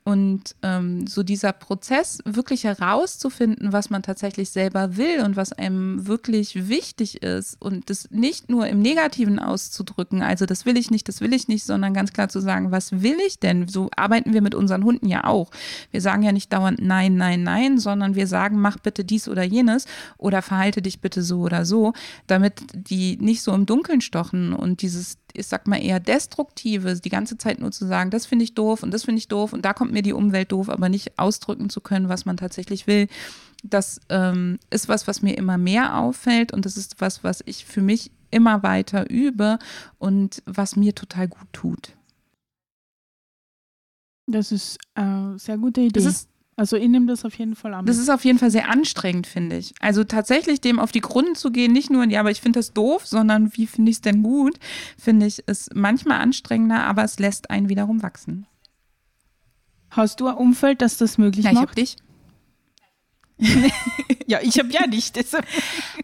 Und 0.07 0.55
ähm, 0.63 1.07
so 1.07 1.23
dieser 1.23 1.55
Prozess, 1.55 2.19
wirklich 2.27 2.65
herauszufinden, 2.65 3.73
was 3.73 3.89
man 3.89 4.03
tatsächlich 4.03 4.51
selber 4.51 4.99
will 4.99 5.23
und 5.25 5.35
was 5.35 5.55
einem 5.55 6.07
wirklich 6.07 6.69
wichtig 6.69 7.23
ist 7.23 7.57
und 7.59 7.89
das 7.89 8.11
nicht 8.11 8.51
nur 8.51 8.67
im 8.67 8.81
Negativen 8.81 9.39
auszudrücken, 9.39 10.23
also 10.23 10.45
das 10.45 10.67
will 10.67 10.77
ich 10.77 10.91
nicht, 10.91 11.09
das 11.09 11.23
will 11.23 11.33
ich 11.33 11.49
nicht, 11.49 11.65
sondern 11.65 11.95
ganz 11.95 12.13
klar 12.13 12.29
zu 12.29 12.41
sagen, 12.41 12.71
was 12.71 13.01
will 13.01 13.17
ich 13.27 13.39
denn? 13.39 13.67
So 13.67 13.89
arbeiten 13.97 14.35
wir 14.35 14.43
mit 14.43 14.55
unseren 14.55 14.85
Hunden 14.85 15.09
ja 15.09 15.25
auch. 15.25 15.51
Wir 15.91 16.03
sagen 16.03 16.23
ja 16.23 16.33
nicht 16.33 16.53
dauernd 16.53 16.83
nein, 16.83 17.17
nein, 17.17 17.43
nein, 17.43 17.79
sondern 17.79 18.15
wir 18.15 18.27
sagen, 18.27 18.61
mach 18.61 18.79
bitte 18.79 19.07
dies 19.07 19.27
oder 19.27 19.43
jenes 19.43 19.87
oder 20.19 20.43
verhalte 20.43 20.83
dich 20.83 21.01
bitte 21.01 21.23
so 21.23 21.41
oder 21.41 21.65
so, 21.65 21.95
damit 22.27 22.61
die 22.75 23.17
nicht 23.17 23.41
so 23.41 23.55
im 23.55 23.65
Dunkeln 23.65 24.03
stochen 24.03 24.53
und 24.53 24.83
dieses 24.83 25.17
ich 25.35 25.47
sag 25.47 25.67
mal 25.67 25.83
eher 25.83 26.01
destruktive, 26.01 26.95
die 27.01 27.09
ganze 27.09 27.37
Zeit 27.37 27.59
nur 27.61 27.73
zu 27.73 27.87
sagen, 27.87 28.11
das 28.11 28.27
finde 28.27 28.45
ich 28.45 28.55
doof 28.55 28.83
und 28.83 28.93
das 28.93 29.05
finde 29.05 29.19
ich 29.19 29.29
doof 29.29 29.53
und 29.53 29.65
da 29.65 29.73
kommt 29.73 29.93
mir 29.93 30.03
die 30.03 30.13
Umwelt 30.13 30.53
doof, 30.53 30.69
aber 30.69 30.89
nicht 30.89 31.19
ausdrücken 31.19 31.71
zu 31.71 31.81
können, 31.81 32.09
was 32.09 32.25
man 32.25 32.37
tatsächlich 32.37 32.87
will. 32.87 33.09
Das 33.63 34.01
ähm, 34.11 34.59
ist 34.71 34.89
was, 34.89 35.07
was 35.07 35.23
mir 35.23 35.37
immer 35.37 35.59
mehr 35.59 35.99
auffällt 35.99 36.53
und 36.53 36.65
das 36.65 36.77
ist 36.77 37.01
was, 37.01 37.25
was 37.25 37.43
ich 37.47 37.65
für 37.65 37.83
mich 37.83 38.11
immer 38.31 38.63
weiter 38.63 39.11
übe 39.11 39.59
und 39.99 40.43
was 40.47 40.77
mir 40.77 40.95
total 40.95 41.29
gut 41.29 41.53
tut. 41.53 41.97
Das 44.27 44.53
ist 44.53 44.79
eine 44.95 45.39
sehr 45.39 45.59
gute 45.59 45.83
Idee. 45.83 45.93
Das 45.93 46.05
ist 46.05 46.29
also 46.57 46.77
ich 46.77 46.89
nehme 46.89 47.07
das 47.07 47.25
auf 47.25 47.35
jeden 47.35 47.57
Fall 47.57 47.75
an. 47.75 47.87
Das 47.87 47.99
ist 47.99 48.09
auf 48.09 48.25
jeden 48.25 48.39
Fall 48.39 48.51
sehr 48.51 48.71
anstrengend, 48.71 49.27
finde 49.27 49.57
ich. 49.57 49.75
Also 49.81 50.05
tatsächlich 50.05 50.61
dem 50.61 50.79
auf 50.79 50.93
die 50.93 51.01
Gründe 51.01 51.33
zu 51.33 51.51
gehen, 51.51 51.73
nicht 51.73 51.91
nur, 51.91 52.05
ja, 52.05 52.21
aber 52.21 52.31
ich 52.31 52.41
finde 52.41 52.61
das 52.61 52.73
doof, 52.73 53.07
sondern 53.07 53.57
wie 53.57 53.67
finde 53.67 53.91
ich 53.91 53.97
es 53.97 54.01
denn 54.03 54.23
gut, 54.23 54.59
finde 54.97 55.27
ich, 55.27 55.41
ist 55.49 55.75
manchmal 55.75 56.21
anstrengender, 56.21 56.85
aber 56.85 57.03
es 57.03 57.19
lässt 57.19 57.51
einen 57.51 57.69
wiederum 57.69 58.03
wachsen. 58.03 58.47
Hast 59.91 60.21
du 60.21 60.29
ein 60.29 60.37
Umfeld, 60.37 60.81
das 60.81 60.97
das 60.97 61.19
möglich 61.19 61.45
ja, 61.45 61.53
macht? 61.53 61.79
Ich 61.79 61.97
habe 63.39 63.45
dich. 63.45 63.73
ja, 64.27 64.39
ich 64.43 64.59
habe 64.59 64.71
ja 64.71 64.87
nicht. 64.87 65.19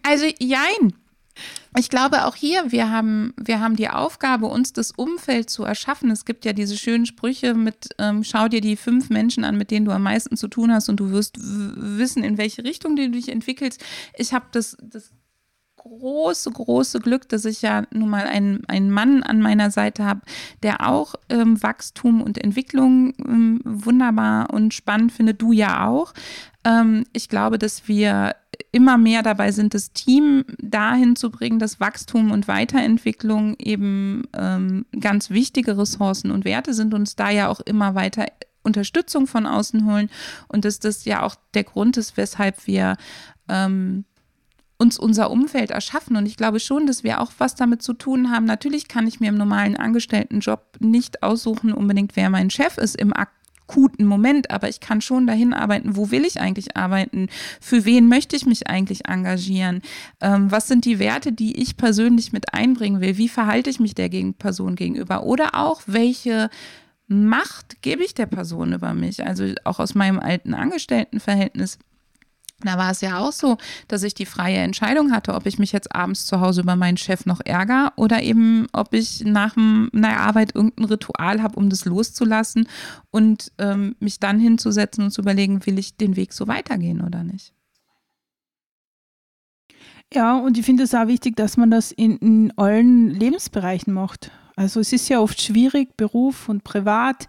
also 0.03 0.27
jein. 0.39 0.95
Ich 1.79 1.89
glaube 1.89 2.25
auch 2.25 2.35
hier, 2.35 2.73
wir 2.73 2.91
haben, 2.91 3.33
wir 3.37 3.61
haben 3.61 3.77
die 3.77 3.89
Aufgabe, 3.89 4.47
uns 4.47 4.73
das 4.73 4.91
Umfeld 4.91 5.51
zu 5.51 5.65
erschaffen. 5.65 6.11
Es 6.11 6.25
gibt 6.25 6.45
ja 6.45 6.53
diese 6.53 6.77
schönen 6.77 7.07
Sprüche 7.07 7.55
mit, 7.55 7.91
ähm, 7.99 8.25
schau 8.25 8.49
dir 8.49 8.61
die 8.61 8.77
fünf 8.77 9.09
Menschen 9.09 9.45
an, 9.45 9.57
mit 9.57 9.71
denen 9.71 9.87
du 9.87 9.93
am 9.93 10.03
meisten 10.03 10.37
zu 10.37 10.49
tun 10.49 10.73
hast 10.73 10.89
und 10.89 10.99
du 10.99 11.13
wirst 11.13 11.37
wissen, 11.41 12.25
in 12.25 12.39
welche 12.39 12.65
Richtung 12.65 12.97
du 12.97 13.09
dich 13.09 13.29
entwickelst. 13.29 13.85
Ich 14.17 14.33
habe 14.33 14.47
das, 14.51 14.77
das 14.83 15.13
große, 15.77 16.51
große 16.51 17.01
Glück, 17.01 17.29
dass 17.29 17.45
ich 17.45 17.63
ja 17.63 17.85
nun 17.91 18.11
mal 18.11 18.27
einen, 18.27 18.65
einen 18.67 18.91
Mann 18.91 19.23
an 19.23 19.41
meiner 19.41 19.71
Seite 19.71 20.05
habe, 20.05 20.21
der 20.63 20.87
auch 20.89 21.15
ähm, 21.29 21.63
Wachstum 21.63 22.21
und 22.21 22.37
Entwicklung 22.37 23.15
ähm, 23.19 23.61
wunderbar 23.65 24.53
und 24.53 24.75
spannend 24.75 25.13
findet. 25.13 25.41
Du 25.41 25.53
ja 25.53 25.87
auch. 25.87 26.13
Ähm, 26.65 27.05
ich 27.13 27.29
glaube, 27.29 27.59
dass 27.59 27.89
wir 27.89 28.35
immer 28.73 28.99
mehr 28.99 29.23
dabei 29.23 29.51
sind, 29.51 29.75
das 29.75 29.93
Team 29.93 30.45
dahin 30.59 31.17
zu 31.17 31.31
bringen, 31.31 31.59
dass 31.59 31.81
Wachstum 31.81 32.31
und 32.31 32.47
Weiterentwicklung 32.47 33.57
eben 33.59 34.23
ähm, 34.33 34.87
ganz 34.99 35.31
wichtige 35.31 35.77
Ressourcen 35.77 36.31
und 36.31 36.45
Werte 36.45 36.73
sind 36.73 36.95
und 36.95 37.01
uns 37.01 37.17
da 37.17 37.31
ja 37.31 37.49
auch 37.49 37.61
immer 37.61 37.95
weiter 37.95 38.27
Unterstützung 38.63 39.27
von 39.27 39.47
außen 39.47 39.87
holen 39.87 40.11
und 40.49 40.65
dass 40.65 40.79
das 40.79 41.05
ja 41.05 41.23
auch 41.23 41.35
der 41.55 41.65
Grund 41.65 41.97
ist, 41.97 42.17
weshalb 42.17 42.67
wir 42.67 42.97
ähm, 43.49 44.05
uns 44.77 44.99
unser 44.99 45.31
Umfeld 45.31 45.71
erschaffen. 45.71 46.17
Und 46.17 46.27
ich 46.27 46.37
glaube 46.37 46.61
schon, 46.61 46.87
dass 46.87 47.05
wir 47.05 47.21
auch 47.21 47.33
was 47.39 47.55
damit 47.55 47.83
zu 47.83 47.93
tun 47.93 48.31
haben. 48.31 48.45
Natürlich 48.45 48.89
kann 48.89 49.07
ich 49.07 49.21
mir 49.21 49.29
im 49.29 49.37
normalen 49.37 49.77
Angestelltenjob 49.77 50.77
nicht 50.81 51.23
aussuchen, 51.23 51.73
unbedingt 51.73 52.17
wer 52.17 52.31
mein 52.31 52.51
Chef 52.51 52.79
ist 52.79 52.97
im 52.97 53.13
Akt 53.13 53.40
akuten 53.71 54.07
Moment, 54.07 54.51
aber 54.51 54.69
ich 54.69 54.81
kann 54.81 55.01
schon 55.01 55.27
dahin 55.27 55.53
arbeiten, 55.53 55.97
wo 55.97 56.11
will 56.11 56.25
ich 56.25 56.41
eigentlich 56.41 56.77
arbeiten, 56.77 57.29
für 57.61 57.85
wen 57.85 58.09
möchte 58.09 58.37
ich 58.37 58.47
mich 58.47 58.67
eigentlich 58.67 59.09
engagieren, 59.09 59.83
ähm, 60.21 60.51
was 60.51 60.69
sind 60.69 60.85
die 60.85 60.99
Werte, 60.99 61.33
die 61.33 61.61
ich 61.61 61.77
persönlich 61.77 62.33
mit 62.33 62.53
einbringen 62.53 63.01
will, 63.01 63.17
wie 63.17 63.29
verhalte 63.29 63.71
ich 63.71 63.81
mich 63.81 63.95
der 63.95 64.11
Person 64.39 64.75
gegenüber? 64.75 65.23
Oder 65.23 65.55
auch 65.55 65.83
welche 65.87 66.51
Macht 67.13 67.83
gebe 67.83 68.05
ich 68.05 68.15
der 68.15 68.27
Person 68.27 68.73
über 68.73 68.95
mich, 68.95 69.25
also 69.27 69.53
auch 69.65 69.81
aus 69.81 69.97
meinem 69.97 70.21
alten 70.21 70.55
Angestelltenverhältnis 70.55 71.79
da 72.65 72.79
war 72.79 72.91
es 72.91 73.01
ja 73.01 73.19
auch 73.19 73.33
so, 73.33 73.57
dass 73.89 74.03
ich 74.03 74.15
die 74.15 74.27
freie 74.27 74.59
Entscheidung 74.59 75.13
hatte, 75.13 75.35
ob 75.35 75.47
ich 75.47 75.59
mich 75.59 75.73
jetzt 75.73 75.95
abends 75.95 76.27
zu 76.27 76.41
Hause 76.41 76.63
über 76.63 76.77
meinen 76.77 76.97
Chef 76.97 77.27
noch 77.27 77.41
ärgere 77.45 77.93
oder 77.97 78.23
eben, 78.23 78.67
ob 78.73 78.95
ich 78.95 79.25
nach 79.25 79.57
einer 79.57 80.21
Arbeit 80.21 80.55
irgendein 80.55 80.87
Ritual 80.87 81.43
habe, 81.43 81.57
um 81.57 81.71
das 81.71 81.85
loszulassen 81.85 82.69
und 83.11 83.53
ähm, 83.59 83.97
mich 84.01 84.21
dann 84.21 84.39
hinzusetzen 84.39 85.05
und 85.05 85.11
zu 85.11 85.23
überlegen, 85.23 85.65
will 85.67 85.79
ich 85.79 85.97
den 85.97 86.17
Weg 86.17 86.33
so 86.33 86.49
weitergehen 86.49 87.01
oder 87.01 87.25
nicht. 87.25 87.53
Ja, 90.13 90.37
und 90.39 90.59
ich 90.59 90.67
finde 90.67 90.83
es 90.83 90.95
auch 90.95 91.07
wichtig, 91.07 91.37
dass 91.37 91.57
man 91.57 91.71
das 91.71 91.93
in, 91.93 92.17
in 92.17 92.53
allen 92.57 93.11
Lebensbereichen 93.11 93.93
macht. 93.93 94.33
Also 94.57 94.81
es 94.81 94.93
ist 94.93 95.09
ja 95.09 95.21
oft 95.21 95.41
schwierig, 95.41 95.97
Beruf 95.97 96.49
und 96.49 96.65
Privat 96.65 97.29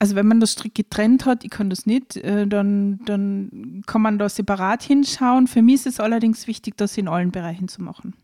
also 0.00 0.16
wenn 0.16 0.26
man 0.26 0.40
das 0.40 0.52
strikt 0.52 0.76
getrennt 0.76 1.26
hat, 1.26 1.44
ich 1.44 1.50
kann 1.50 1.70
das 1.70 1.84
nicht, 1.84 2.16
äh, 2.16 2.46
dann, 2.46 3.00
dann 3.04 3.82
kann 3.86 4.00
man 4.00 4.18
da 4.18 4.28
separat 4.28 4.82
hinschauen. 4.82 5.46
Für 5.46 5.62
mich 5.62 5.74
ist 5.74 5.86
es 5.86 6.00
allerdings 6.00 6.46
wichtig, 6.46 6.76
das 6.78 6.96
in 6.96 7.06
allen 7.06 7.30
Bereichen 7.30 7.68
zu 7.68 7.82
machen. 7.82 8.14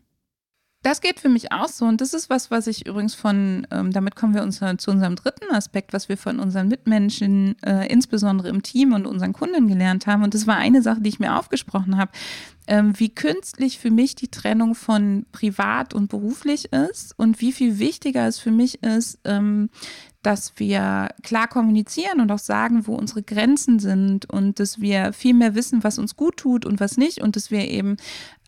Das 0.83 1.01
geht 1.01 1.19
für 1.19 1.29
mich 1.29 1.51
auch 1.51 1.67
so. 1.67 1.85
Und 1.85 2.01
das 2.01 2.13
ist 2.13 2.29
was, 2.29 2.49
was 2.49 2.65
ich 2.65 2.87
übrigens 2.87 3.13
von, 3.13 3.67
ähm, 3.71 3.91
damit 3.91 4.15
kommen 4.15 4.33
wir 4.33 4.41
uns, 4.41 4.59
zu 4.77 4.91
unserem 4.91 5.15
dritten 5.15 5.53
Aspekt, 5.53 5.93
was 5.93 6.07
wir 6.07 6.17
von 6.17 6.39
unseren 6.39 6.67
Mitmenschen, 6.67 7.61
äh, 7.61 7.91
insbesondere 7.91 8.49
im 8.49 8.63
Team 8.63 8.93
und 8.93 9.05
unseren 9.05 9.33
Kunden 9.33 9.67
gelernt 9.67 10.07
haben. 10.07 10.23
Und 10.23 10.33
das 10.33 10.47
war 10.47 10.57
eine 10.57 10.81
Sache, 10.81 11.01
die 11.01 11.09
ich 11.09 11.19
mir 11.19 11.37
aufgesprochen 11.37 11.97
habe, 11.97 12.11
ähm, 12.67 12.97
wie 12.97 13.09
künstlich 13.09 13.79
für 13.79 13.91
mich 13.91 14.15
die 14.15 14.29
Trennung 14.29 14.75
von 14.75 15.25
privat 15.31 15.93
und 15.93 16.09
beruflich 16.09 16.71
ist 16.71 17.17
und 17.17 17.41
wie 17.41 17.51
viel 17.51 17.79
wichtiger 17.79 18.27
es 18.27 18.39
für 18.39 18.51
mich 18.51 18.83
ist, 18.83 19.19
ähm, 19.25 19.69
dass 20.23 20.53
wir 20.57 21.09
klar 21.23 21.47
kommunizieren 21.47 22.19
und 22.19 22.31
auch 22.31 22.39
sagen, 22.39 22.87
wo 22.87 22.95
unsere 22.95 23.23
Grenzen 23.23 23.79
sind 23.79 24.29
und 24.29 24.59
dass 24.59 24.81
wir 24.81 25.13
viel 25.13 25.33
mehr 25.33 25.55
wissen, 25.55 25.83
was 25.83 25.99
uns 25.99 26.15
gut 26.15 26.37
tut 26.37 26.65
und 26.65 26.79
was 26.79 26.97
nicht 26.97 27.21
und 27.21 27.35
dass 27.35 27.51
wir 27.51 27.67
eben 27.67 27.97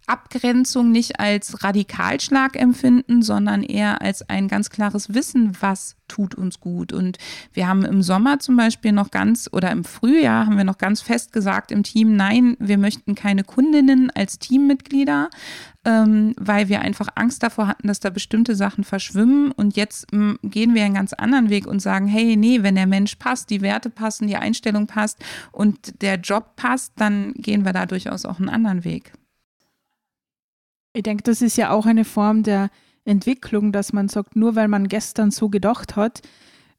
Abgrenzung 0.10 0.92
nicht 0.92 1.20
als 1.20 1.64
Radikalschlag 1.64 2.56
empfinden, 2.56 3.22
sondern 3.22 3.64
eher 3.64 4.02
als 4.02 4.28
ein 4.28 4.48
ganz 4.48 4.70
klares 4.70 5.14
Wissen, 5.14 5.56
was 5.62 5.96
tut 6.08 6.36
uns 6.36 6.60
gut. 6.60 6.92
Und 6.92 7.18
wir 7.54 7.68
haben 7.68 7.86
im 7.86 8.02
Sommer 8.02 8.40
zum 8.40 8.58
Beispiel 8.58 8.92
noch 8.92 9.12
ganz 9.12 9.48
oder 9.52 9.72
im 9.72 9.84
Frühjahr 9.84 10.48
haben 10.48 10.58
wir 10.58 10.64
noch 10.64 10.80
ganz 10.80 11.02
fest 11.02 11.32
gesagt 11.32 11.72
im 11.72 11.84
Team, 11.84 12.16
nein, 12.16 12.58
wir 12.60 12.78
möchten 12.78 13.14
keine 13.16 13.44
Kundinnen 13.44 14.10
als 14.10 14.40
Teammitglieder, 14.40 15.30
ähm, 15.86 16.34
weil 16.38 16.68
wir 16.68 16.82
einfach 16.82 17.10
Angst 17.16 17.44
davor 17.44 17.68
hatten, 17.68 17.88
dass 17.88 18.00
da 18.00 18.10
bestimmte 18.10 18.56
Sachen 18.56 18.84
verschwimmen. 18.84 19.52
Und 19.52 19.78
jetzt 19.78 20.12
m, 20.12 20.40
gehen 20.44 20.74
wir 20.74 20.84
einen 20.84 20.96
ganz 20.96 21.14
anderen 21.14 21.50
Weg 21.50 21.68
und 21.68 21.82
sagen, 21.82 22.08
hey, 22.08 22.36
nee, 22.36 22.64
wenn 22.64 22.76
der 22.76 22.88
Mensch 22.88 23.16
passt, 23.16 23.52
die 23.52 23.62
Werte 23.62 23.90
passen, 23.90 24.28
die 24.28 24.38
Einstellung 24.38 24.88
passt 24.88 25.20
und 25.52 26.02
der 26.02 26.16
Job 26.16 26.56
passt, 26.56 26.94
dann 26.98 27.34
gehen 27.36 27.64
wir 27.64 27.74
da 27.74 27.86
durchaus 27.86 28.26
auch 28.26 28.40
einen 28.40 28.50
anderen 28.50 28.84
Weg. 28.84 29.14
Ich 30.94 31.04
denke, 31.04 31.24
das 31.24 31.42
ist 31.42 31.58
ja 31.58 31.72
auch 31.72 31.86
eine 31.86 32.06
Form 32.06 32.44
der 32.44 32.70
Entwicklung, 33.06 33.72
dass 33.72 33.94
man 33.94 34.10
sagt, 34.10 34.36
nur 34.36 34.56
weil 34.56 34.68
man 34.68 34.88
gestern 34.88 35.32
so 35.32 35.50
gedacht 35.50 35.96
hat, 35.96 36.22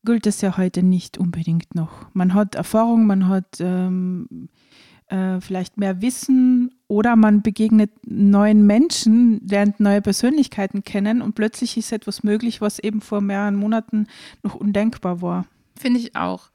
gilt 0.04 0.26
es 0.26 0.40
ja 0.40 0.56
heute 0.56 0.82
nicht 0.82 1.18
unbedingt 1.18 1.74
noch. 1.74 2.06
Man 2.12 2.34
hat 2.34 2.54
Erfahrung, 2.54 3.06
man 3.06 3.28
hat 3.28 3.58
ähm, 3.60 4.48
äh, 5.08 5.40
vielleicht 5.40 5.76
mehr 5.76 6.00
Wissen 6.00 6.74
oder 6.88 7.16
man 7.16 7.42
begegnet 7.42 7.90
neuen 8.06 8.66
Menschen, 8.66 9.46
lernt 9.46 9.80
neue 9.80 10.00
Persönlichkeiten 10.00 10.84
kennen 10.84 11.20
und 11.20 11.34
plötzlich 11.34 11.76
ist 11.76 11.92
etwas 11.92 12.22
möglich, 12.22 12.60
was 12.60 12.78
eben 12.78 13.00
vor 13.00 13.20
mehreren 13.20 13.56
Monaten 13.56 14.06
noch 14.42 14.54
undenkbar 14.54 15.20
war. 15.20 15.46
Finde 15.76 16.00
ich 16.00 16.16
auch. 16.16 16.50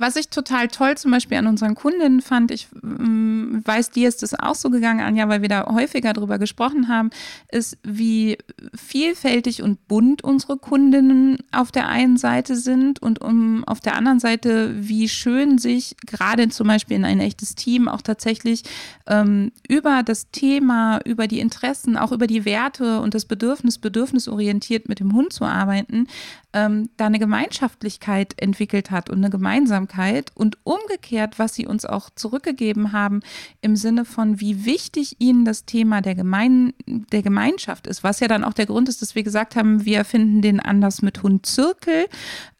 Was 0.00 0.14
ich 0.14 0.28
total 0.28 0.68
toll 0.68 0.96
zum 0.96 1.10
Beispiel 1.10 1.38
an 1.38 1.48
unseren 1.48 1.74
Kundinnen 1.74 2.22
fand, 2.22 2.52
ich 2.52 2.68
ähm, 2.84 3.62
weiß, 3.64 3.90
dir 3.90 4.08
ist 4.08 4.22
das 4.22 4.32
auch 4.32 4.54
so 4.54 4.70
gegangen, 4.70 5.00
Anja, 5.00 5.28
weil 5.28 5.42
wir 5.42 5.48
da 5.48 5.66
häufiger 5.66 6.12
drüber 6.12 6.38
gesprochen 6.38 6.86
haben, 6.86 7.10
ist, 7.50 7.78
wie 7.82 8.38
vielfältig 8.76 9.60
und 9.60 9.88
bunt 9.88 10.22
unsere 10.22 10.56
Kundinnen 10.56 11.38
auf 11.50 11.72
der 11.72 11.88
einen 11.88 12.16
Seite 12.16 12.54
sind 12.54 13.02
und 13.02 13.20
um, 13.20 13.64
auf 13.64 13.80
der 13.80 13.96
anderen 13.96 14.20
Seite, 14.20 14.72
wie 14.78 15.08
schön 15.08 15.58
sich 15.58 15.96
gerade 16.06 16.48
zum 16.48 16.68
Beispiel 16.68 16.96
in 16.96 17.04
ein 17.04 17.18
echtes 17.18 17.56
Team 17.56 17.88
auch 17.88 18.02
tatsächlich 18.02 18.62
ähm, 19.08 19.50
über 19.68 20.04
das 20.04 20.30
Thema, 20.30 21.00
über 21.04 21.26
die 21.26 21.40
Interessen, 21.40 21.96
auch 21.96 22.12
über 22.12 22.28
die 22.28 22.44
Werte 22.44 23.00
und 23.00 23.14
das 23.14 23.24
Bedürfnis, 23.24 23.78
bedürfnisorientiert 23.78 24.88
mit 24.88 25.00
dem 25.00 25.12
Hund 25.12 25.32
zu 25.32 25.44
arbeiten, 25.44 26.06
ähm, 26.52 26.88
da 26.96 27.06
eine 27.06 27.18
Gemeinschaftlichkeit 27.18 28.34
entwickelt 28.40 28.90
hat 28.90 29.10
und 29.10 29.18
eine 29.18 29.30
Gemeinsamkeit 29.30 30.32
und 30.34 30.56
umgekehrt, 30.64 31.38
was 31.38 31.54
sie 31.54 31.66
uns 31.66 31.84
auch 31.84 32.08
zurückgegeben 32.14 32.92
haben 32.92 33.20
im 33.60 33.76
Sinne 33.76 34.04
von, 34.04 34.40
wie 34.40 34.64
wichtig 34.64 35.16
ihnen 35.18 35.44
das 35.44 35.66
Thema 35.66 36.00
der, 36.00 36.14
Gemein 36.14 36.72
der 36.86 37.22
Gemeinschaft 37.22 37.86
ist, 37.86 38.02
was 38.02 38.20
ja 38.20 38.28
dann 38.28 38.44
auch 38.44 38.54
der 38.54 38.66
Grund 38.66 38.88
ist, 38.88 39.02
dass 39.02 39.14
wir 39.14 39.22
gesagt 39.22 39.56
haben, 39.56 39.84
wir 39.84 40.04
finden 40.04 40.40
den 40.40 40.60
anders 40.60 41.02
mit 41.02 41.22
Hund 41.22 41.44
Zirkel, 41.44 42.06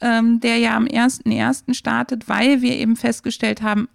ähm, 0.00 0.40
der 0.40 0.58
ja 0.58 0.76
am 0.76 0.84
1.1. 0.84 1.72
startet, 1.72 2.28
weil 2.28 2.60
wir 2.60 2.76
eben 2.76 2.96
festgestellt 2.96 3.62
haben, 3.62 3.88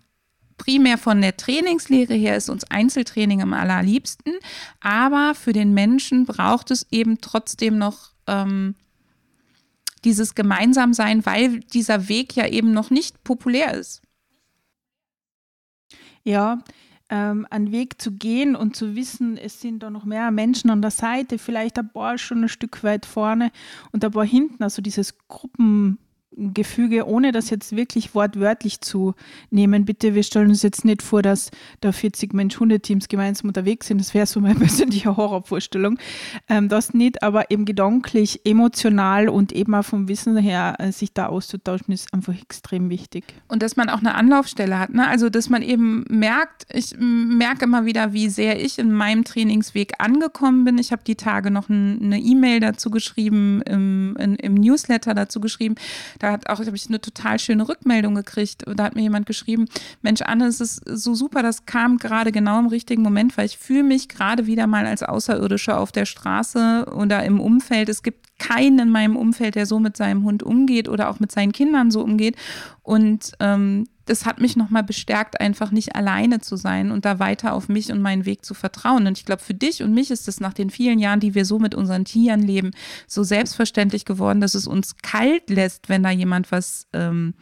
primär 0.57 0.97
von 0.97 1.21
der 1.21 1.37
Trainingslehre 1.37 2.13
her 2.13 2.35
ist 2.35 2.49
uns 2.49 2.63
Einzeltraining 2.63 3.41
am 3.41 3.53
allerliebsten, 3.53 4.33
aber 4.79 5.35
für 5.35 5.53
den 5.53 5.73
Menschen 5.73 6.25
braucht 6.25 6.71
es 6.71 6.87
eben 6.89 7.21
trotzdem 7.21 7.77
noch 7.77 8.11
ähm, 8.27 8.75
dieses 10.05 10.35
Gemeinsamsein, 10.35 11.25
weil 11.25 11.59
dieser 11.59 12.09
Weg 12.09 12.35
ja 12.35 12.47
eben 12.47 12.73
noch 12.73 12.89
nicht 12.89 13.23
populär 13.23 13.73
ist. 13.73 14.01
Ja, 16.23 16.59
ähm, 17.09 17.45
einen 17.49 17.71
Weg 17.71 18.01
zu 18.01 18.13
gehen 18.13 18.55
und 18.55 18.75
zu 18.75 18.95
wissen, 18.95 19.37
es 19.37 19.61
sind 19.61 19.83
da 19.83 19.89
noch 19.89 20.05
mehr 20.05 20.31
Menschen 20.31 20.69
an 20.69 20.81
der 20.81 20.91
Seite, 20.91 21.37
vielleicht 21.37 21.77
ein 21.77 21.91
paar 21.91 22.17
schon 22.17 22.43
ein 22.43 22.49
Stück 22.49 22.83
weit 22.83 23.05
vorne 23.05 23.51
und 23.91 24.03
ein 24.03 24.11
paar 24.11 24.25
hinten, 24.25 24.63
also 24.63 24.81
dieses 24.81 25.17
Gruppen, 25.27 25.99
Gefüge, 26.35 27.07
ohne 27.07 27.31
das 27.31 27.49
jetzt 27.49 27.75
wirklich 27.75 28.15
wortwörtlich 28.15 28.81
zu 28.81 29.13
nehmen. 29.49 29.85
Bitte, 29.85 30.15
wir 30.15 30.23
stellen 30.23 30.49
uns 30.49 30.63
jetzt 30.63 30.85
nicht 30.85 31.01
vor, 31.01 31.21
dass 31.21 31.51
da 31.81 31.91
40 31.91 32.33
Mensch-Hundeteams 32.33 33.07
gemeinsam 33.07 33.49
unterwegs 33.49 33.87
sind. 33.87 33.99
Das 33.99 34.13
wäre 34.13 34.25
so 34.25 34.39
meine 34.39 34.55
persönliche 34.59 35.15
Horrorvorstellung. 35.15 35.97
Ähm, 36.49 36.69
das 36.69 36.93
nicht, 36.93 37.23
aber 37.23 37.51
eben 37.51 37.65
gedanklich, 37.65 38.41
emotional 38.45 39.29
und 39.29 39.51
eben 39.51 39.75
auch 39.75 39.85
vom 39.85 40.07
Wissen 40.07 40.37
her, 40.37 40.75
äh, 40.79 40.91
sich 40.91 41.13
da 41.13 41.27
auszutauschen, 41.27 41.93
ist 41.93 42.13
einfach 42.13 42.39
extrem 42.39 42.89
wichtig. 42.89 43.25
Und 43.47 43.61
dass 43.61 43.75
man 43.75 43.89
auch 43.89 43.99
eine 43.99 44.15
Anlaufstelle 44.15 44.79
hat. 44.79 44.93
Ne? 44.93 45.07
Also, 45.07 45.29
dass 45.29 45.49
man 45.49 45.61
eben 45.61 46.05
merkt, 46.09 46.65
ich 46.73 46.95
merke 46.97 47.65
immer 47.65 47.85
wieder, 47.85 48.13
wie 48.13 48.29
sehr 48.29 48.63
ich 48.63 48.79
in 48.79 48.91
meinem 48.91 49.23
Trainingsweg 49.23 49.93
angekommen 49.99 50.65
bin. 50.65 50.77
Ich 50.77 50.91
habe 50.91 51.03
die 51.05 51.15
Tage 51.15 51.51
noch 51.51 51.69
ein, 51.69 51.99
eine 52.01 52.19
E-Mail 52.19 52.59
dazu 52.59 52.89
geschrieben, 52.89 53.61
im, 53.63 54.15
in, 54.19 54.35
im 54.35 54.55
Newsletter 54.55 55.13
dazu 55.13 55.39
geschrieben 55.39 55.75
da 56.23 56.31
hat 56.31 56.47
auch, 56.47 56.59
habe 56.59 56.73
ich 56.73 56.87
eine 56.87 57.01
total 57.01 57.37
schöne 57.37 57.67
Rückmeldung 57.67 58.15
gekriegt. 58.15 58.63
Da 58.65 58.85
hat 58.85 58.95
mir 58.95 59.01
jemand 59.01 59.25
geschrieben, 59.25 59.65
Mensch, 60.01 60.21
Anne, 60.21 60.45
es 60.45 60.61
ist 60.61 60.81
so 60.85 61.15
super, 61.15 61.43
das 61.43 61.65
kam 61.65 61.97
gerade 61.97 62.31
genau 62.31 62.59
im 62.59 62.67
richtigen 62.67 63.01
Moment, 63.01 63.37
weil 63.37 63.45
ich 63.45 63.57
fühle 63.57 63.83
mich 63.83 64.07
gerade 64.07 64.45
wieder 64.47 64.65
mal 64.65 64.85
als 64.85 65.03
Außerirdische 65.03 65.75
auf 65.75 65.91
der 65.91 66.05
Straße 66.05 66.87
oder 66.95 67.25
im 67.25 67.41
Umfeld. 67.41 67.89
Es 67.89 68.03
gibt 68.03 68.39
keinen 68.39 68.79
in 68.79 68.89
meinem 68.89 69.17
Umfeld, 69.17 69.55
der 69.55 69.65
so 69.65 69.81
mit 69.81 69.97
seinem 69.97 70.23
Hund 70.23 70.43
umgeht 70.43 70.87
oder 70.87 71.09
auch 71.09 71.19
mit 71.19 71.29
seinen 71.29 71.51
Kindern 71.51 71.91
so 71.91 72.01
umgeht. 72.01 72.37
Und 72.83 73.33
ähm, 73.41 73.89
das 74.05 74.25
hat 74.25 74.39
mich 74.39 74.55
nochmal 74.55 74.83
bestärkt, 74.83 75.39
einfach 75.39 75.71
nicht 75.71 75.95
alleine 75.95 76.39
zu 76.39 76.55
sein 76.55 76.91
und 76.91 77.05
da 77.05 77.19
weiter 77.19 77.53
auf 77.53 77.69
mich 77.69 77.91
und 77.91 78.01
meinen 78.01 78.25
Weg 78.25 78.43
zu 78.43 78.53
vertrauen. 78.53 79.07
Und 79.07 79.17
ich 79.17 79.25
glaube, 79.25 79.41
für 79.41 79.53
dich 79.53 79.81
und 79.81 79.93
mich 79.93 80.11
ist 80.11 80.27
es 80.27 80.39
nach 80.39 80.53
den 80.53 80.69
vielen 80.69 80.99
Jahren, 80.99 81.19
die 81.19 81.35
wir 81.35 81.45
so 81.45 81.59
mit 81.59 81.73
unseren 81.73 82.05
Tieren 82.05 82.41
leben, 82.41 82.71
so 83.07 83.23
selbstverständlich 83.23 84.05
geworden, 84.05 84.41
dass 84.41 84.55
es 84.55 84.67
uns 84.67 84.97
kalt 84.97 85.49
lässt, 85.49 85.89
wenn 85.89 86.03
da 86.03 86.09
jemand 86.09 86.51
was 86.51 86.87
ähm, 86.93 87.33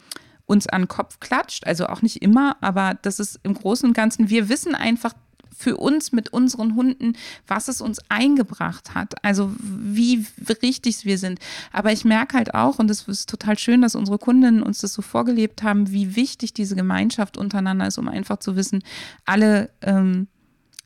uns 0.46 0.68
an 0.68 0.82
den 0.82 0.88
Kopf 0.88 1.18
klatscht. 1.18 1.66
Also 1.66 1.86
auch 1.86 2.02
nicht 2.02 2.22
immer, 2.22 2.56
aber 2.60 2.98
das 3.02 3.18
ist 3.18 3.40
im 3.42 3.54
Großen 3.54 3.88
und 3.88 3.94
Ganzen, 3.94 4.30
wir 4.30 4.48
wissen 4.48 4.74
einfach, 4.74 5.14
für 5.56 5.76
uns 5.76 6.12
mit 6.12 6.32
unseren 6.32 6.74
Hunden, 6.74 7.14
was 7.46 7.68
es 7.68 7.80
uns 7.80 8.00
eingebracht 8.08 8.94
hat. 8.94 9.24
Also 9.24 9.52
wie 9.58 10.26
richtig 10.62 11.04
wir 11.04 11.18
sind. 11.18 11.38
Aber 11.72 11.92
ich 11.92 12.04
merke 12.04 12.36
halt 12.36 12.54
auch, 12.54 12.78
und 12.78 12.90
es 12.90 13.08
ist 13.08 13.28
total 13.28 13.58
schön, 13.58 13.82
dass 13.82 13.94
unsere 13.94 14.18
Kundinnen 14.18 14.62
uns 14.62 14.80
das 14.80 14.92
so 14.92 15.02
vorgelebt 15.02 15.62
haben, 15.62 15.90
wie 15.90 16.16
wichtig 16.16 16.54
diese 16.54 16.76
Gemeinschaft 16.76 17.36
untereinander 17.36 17.86
ist, 17.86 17.98
um 17.98 18.08
einfach 18.08 18.38
zu 18.38 18.56
wissen, 18.56 18.82
alle 19.24 19.70
ähm, 19.82 20.28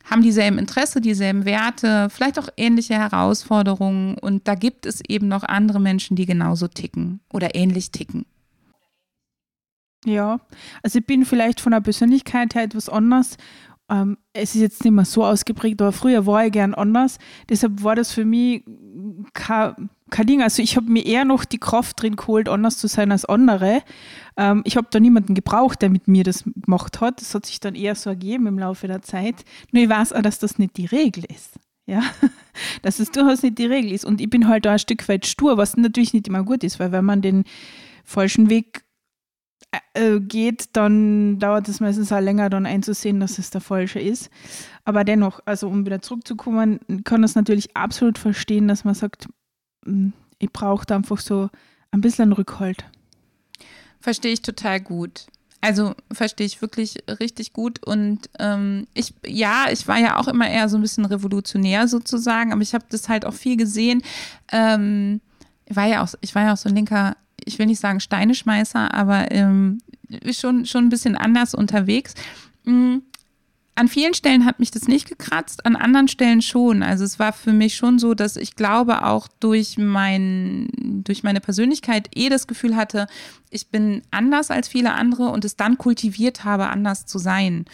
haben 0.09 0.21
dieselben 0.21 0.57
Interesse, 0.57 1.01
dieselben 1.01 1.45
Werte, 1.45 2.09
vielleicht 2.09 2.39
auch 2.39 2.47
ähnliche 2.55 2.95
Herausforderungen. 2.95 4.17
Und 4.17 4.47
da 4.47 4.55
gibt 4.55 4.85
es 4.85 5.01
eben 5.07 5.27
noch 5.27 5.43
andere 5.43 5.79
Menschen, 5.79 6.15
die 6.15 6.25
genauso 6.25 6.67
ticken 6.67 7.19
oder 7.31 7.55
ähnlich 7.55 7.91
ticken. 7.91 8.25
Ja, 10.05 10.39
also 10.83 10.99
ich 10.99 11.05
bin 11.05 11.25
vielleicht 11.25 11.59
von 11.59 11.73
der 11.73 11.81
Persönlichkeit 11.81 12.55
her 12.55 12.63
etwas 12.63 12.87
anders 12.87 13.35
ähm, 13.89 14.17
es 14.33 14.55
ist 14.55 14.61
jetzt 14.61 14.83
nicht 14.83 14.93
mehr 14.93 15.05
so 15.05 15.23
ausgeprägt, 15.23 15.81
aber 15.81 15.91
früher 15.91 16.25
war 16.25 16.45
ich 16.45 16.51
gern 16.51 16.73
anders. 16.73 17.17
Deshalb 17.49 17.83
war 17.83 17.95
das 17.95 18.11
für 18.11 18.25
mich 18.25 18.63
kein, 19.33 19.89
kein 20.09 20.27
Ding. 20.27 20.41
Also 20.41 20.61
ich 20.61 20.75
habe 20.75 20.89
mir 20.89 21.05
eher 21.05 21.25
noch 21.25 21.45
die 21.45 21.57
Kraft 21.57 22.01
drin 22.01 22.15
geholt, 22.15 22.49
anders 22.49 22.77
zu 22.77 22.87
sein 22.87 23.11
als 23.11 23.25
andere. 23.25 23.81
Ähm, 24.35 24.61
ich 24.65 24.75
habe 24.75 24.87
da 24.91 24.99
niemanden 24.99 25.35
gebraucht, 25.35 25.81
der 25.81 25.89
mit 25.89 26.07
mir 26.07 26.23
das 26.23 26.43
gemacht 26.43 26.99
hat. 26.99 27.21
Das 27.21 27.33
hat 27.33 27.45
sich 27.45 27.59
dann 27.59 27.75
eher 27.75 27.95
so 27.95 28.09
ergeben 28.09 28.47
im 28.47 28.59
Laufe 28.59 28.87
der 28.87 29.01
Zeit. 29.01 29.45
Nur 29.71 29.83
ich 29.83 29.89
weiß 29.89 30.13
auch, 30.13 30.21
dass 30.21 30.39
das 30.39 30.59
nicht 30.59 30.77
die 30.77 30.85
Regel 30.85 31.23
ist. 31.25 31.59
Ja, 31.85 32.03
dass 32.81 32.99
es 32.99 33.11
durchaus 33.11 33.43
nicht 33.43 33.57
die 33.57 33.65
Regel 33.65 33.93
ist. 33.93 34.03
Und 34.03 34.19
ich 34.19 34.29
bin 34.29 34.49
halt 34.49 34.65
da 34.65 34.73
ein 34.73 34.79
Stück 34.79 35.07
weit 35.07 35.25
stur, 35.25 35.57
was 35.57 35.77
natürlich 35.77 36.13
nicht 36.13 36.27
immer 36.27 36.43
gut 36.43 36.65
ist, 36.65 36.79
weil 36.79 36.91
wenn 36.91 37.05
man 37.05 37.21
den 37.21 37.45
falschen 38.03 38.49
Weg 38.49 38.83
äh, 39.93 40.19
geht, 40.19 40.75
dann 40.75 41.39
dauert 41.39 41.67
es 41.67 41.79
meistens 41.79 42.11
auch 42.11 42.19
länger, 42.19 42.49
dann 42.49 42.65
einzusehen, 42.65 43.19
dass 43.19 43.37
es 43.39 43.49
der 43.49 43.61
falsche 43.61 43.99
ist. 43.99 44.29
Aber 44.85 45.03
dennoch, 45.03 45.39
also 45.45 45.67
um 45.67 45.85
wieder 45.85 46.01
zurückzukommen, 46.01 46.79
kann 47.03 47.21
das 47.21 47.35
natürlich 47.35 47.75
absolut 47.75 48.17
verstehen, 48.17 48.67
dass 48.67 48.83
man 48.83 48.93
sagt, 48.93 49.27
hm, 49.85 50.13
ich 50.39 50.51
brauche 50.51 50.93
einfach 50.93 51.19
so 51.19 51.49
ein 51.91 52.01
bisschen 52.01 52.31
Rückhalt. 52.31 52.85
Verstehe 53.99 54.33
ich 54.33 54.41
total 54.41 54.79
gut. 54.79 55.27
Also 55.59 55.95
verstehe 56.11 56.45
ich 56.45 56.61
wirklich 56.61 57.03
richtig 57.19 57.51
gut. 57.51 57.85
Und 57.85 58.29
ähm, 58.39 58.87
ich, 58.93 59.13
ja, 59.25 59.65
ich 59.71 59.87
war 59.87 59.97
ja 59.97 60.17
auch 60.17 60.27
immer 60.27 60.49
eher 60.49 60.69
so 60.69 60.77
ein 60.77 60.81
bisschen 60.81 61.05
revolutionär 61.05 61.87
sozusagen, 61.87 62.53
aber 62.53 62.61
ich 62.61 62.73
habe 62.73 62.85
das 62.89 63.09
halt 63.09 63.25
auch 63.25 63.33
viel 63.33 63.57
gesehen. 63.57 64.03
Ähm, 64.51 65.19
war 65.69 65.87
ja 65.87 66.03
auch, 66.03 66.13
ich 66.21 66.35
war 66.35 66.43
ja 66.43 66.53
auch 66.53 66.57
so 66.57 66.69
ein 66.69 66.75
linker 66.75 67.17
ich 67.47 67.57
will 67.59 67.65
nicht 67.65 67.79
sagen 67.79 67.99
Steineschmeißer, 67.99 68.93
aber 68.93 69.31
ähm, 69.31 69.79
schon, 70.31 70.65
schon 70.65 70.85
ein 70.85 70.89
bisschen 70.89 71.15
anders 71.15 71.53
unterwegs. 71.53 72.13
Mhm. 72.65 73.03
An 73.75 73.87
vielen 73.87 74.15
Stellen 74.15 74.45
hat 74.45 74.59
mich 74.59 74.71
das 74.71 74.87
nicht 74.87 75.07
gekratzt, 75.07 75.67
an 75.67 75.75
anderen 75.75 76.07
Stellen 76.07 76.41
schon. 76.41 76.81
Also 76.81 77.03
es 77.03 77.19
war 77.19 77.31
für 77.31 77.53
mich 77.53 77.75
schon 77.75 77.99
so, 77.99 78.15
dass 78.15 78.35
ich 78.35 78.55
glaube 78.55 79.05
auch 79.05 79.27
durch 79.39 79.77
mein, 79.77 80.67
durch 81.03 81.21
meine 81.21 81.41
Persönlichkeit 81.41 82.09
eh 82.15 82.29
das 82.29 82.47
Gefühl 82.47 82.75
hatte, 82.75 83.05
ich 83.49 83.69
bin 83.69 84.01
anders 84.11 84.51
als 84.51 84.67
viele 84.67 84.93
andere 84.93 85.29
und 85.29 85.45
es 85.45 85.55
dann 85.55 85.77
kultiviert 85.77 86.43
habe, 86.43 86.67
anders 86.67 87.05
zu 87.05 87.17
sein. 87.17 87.65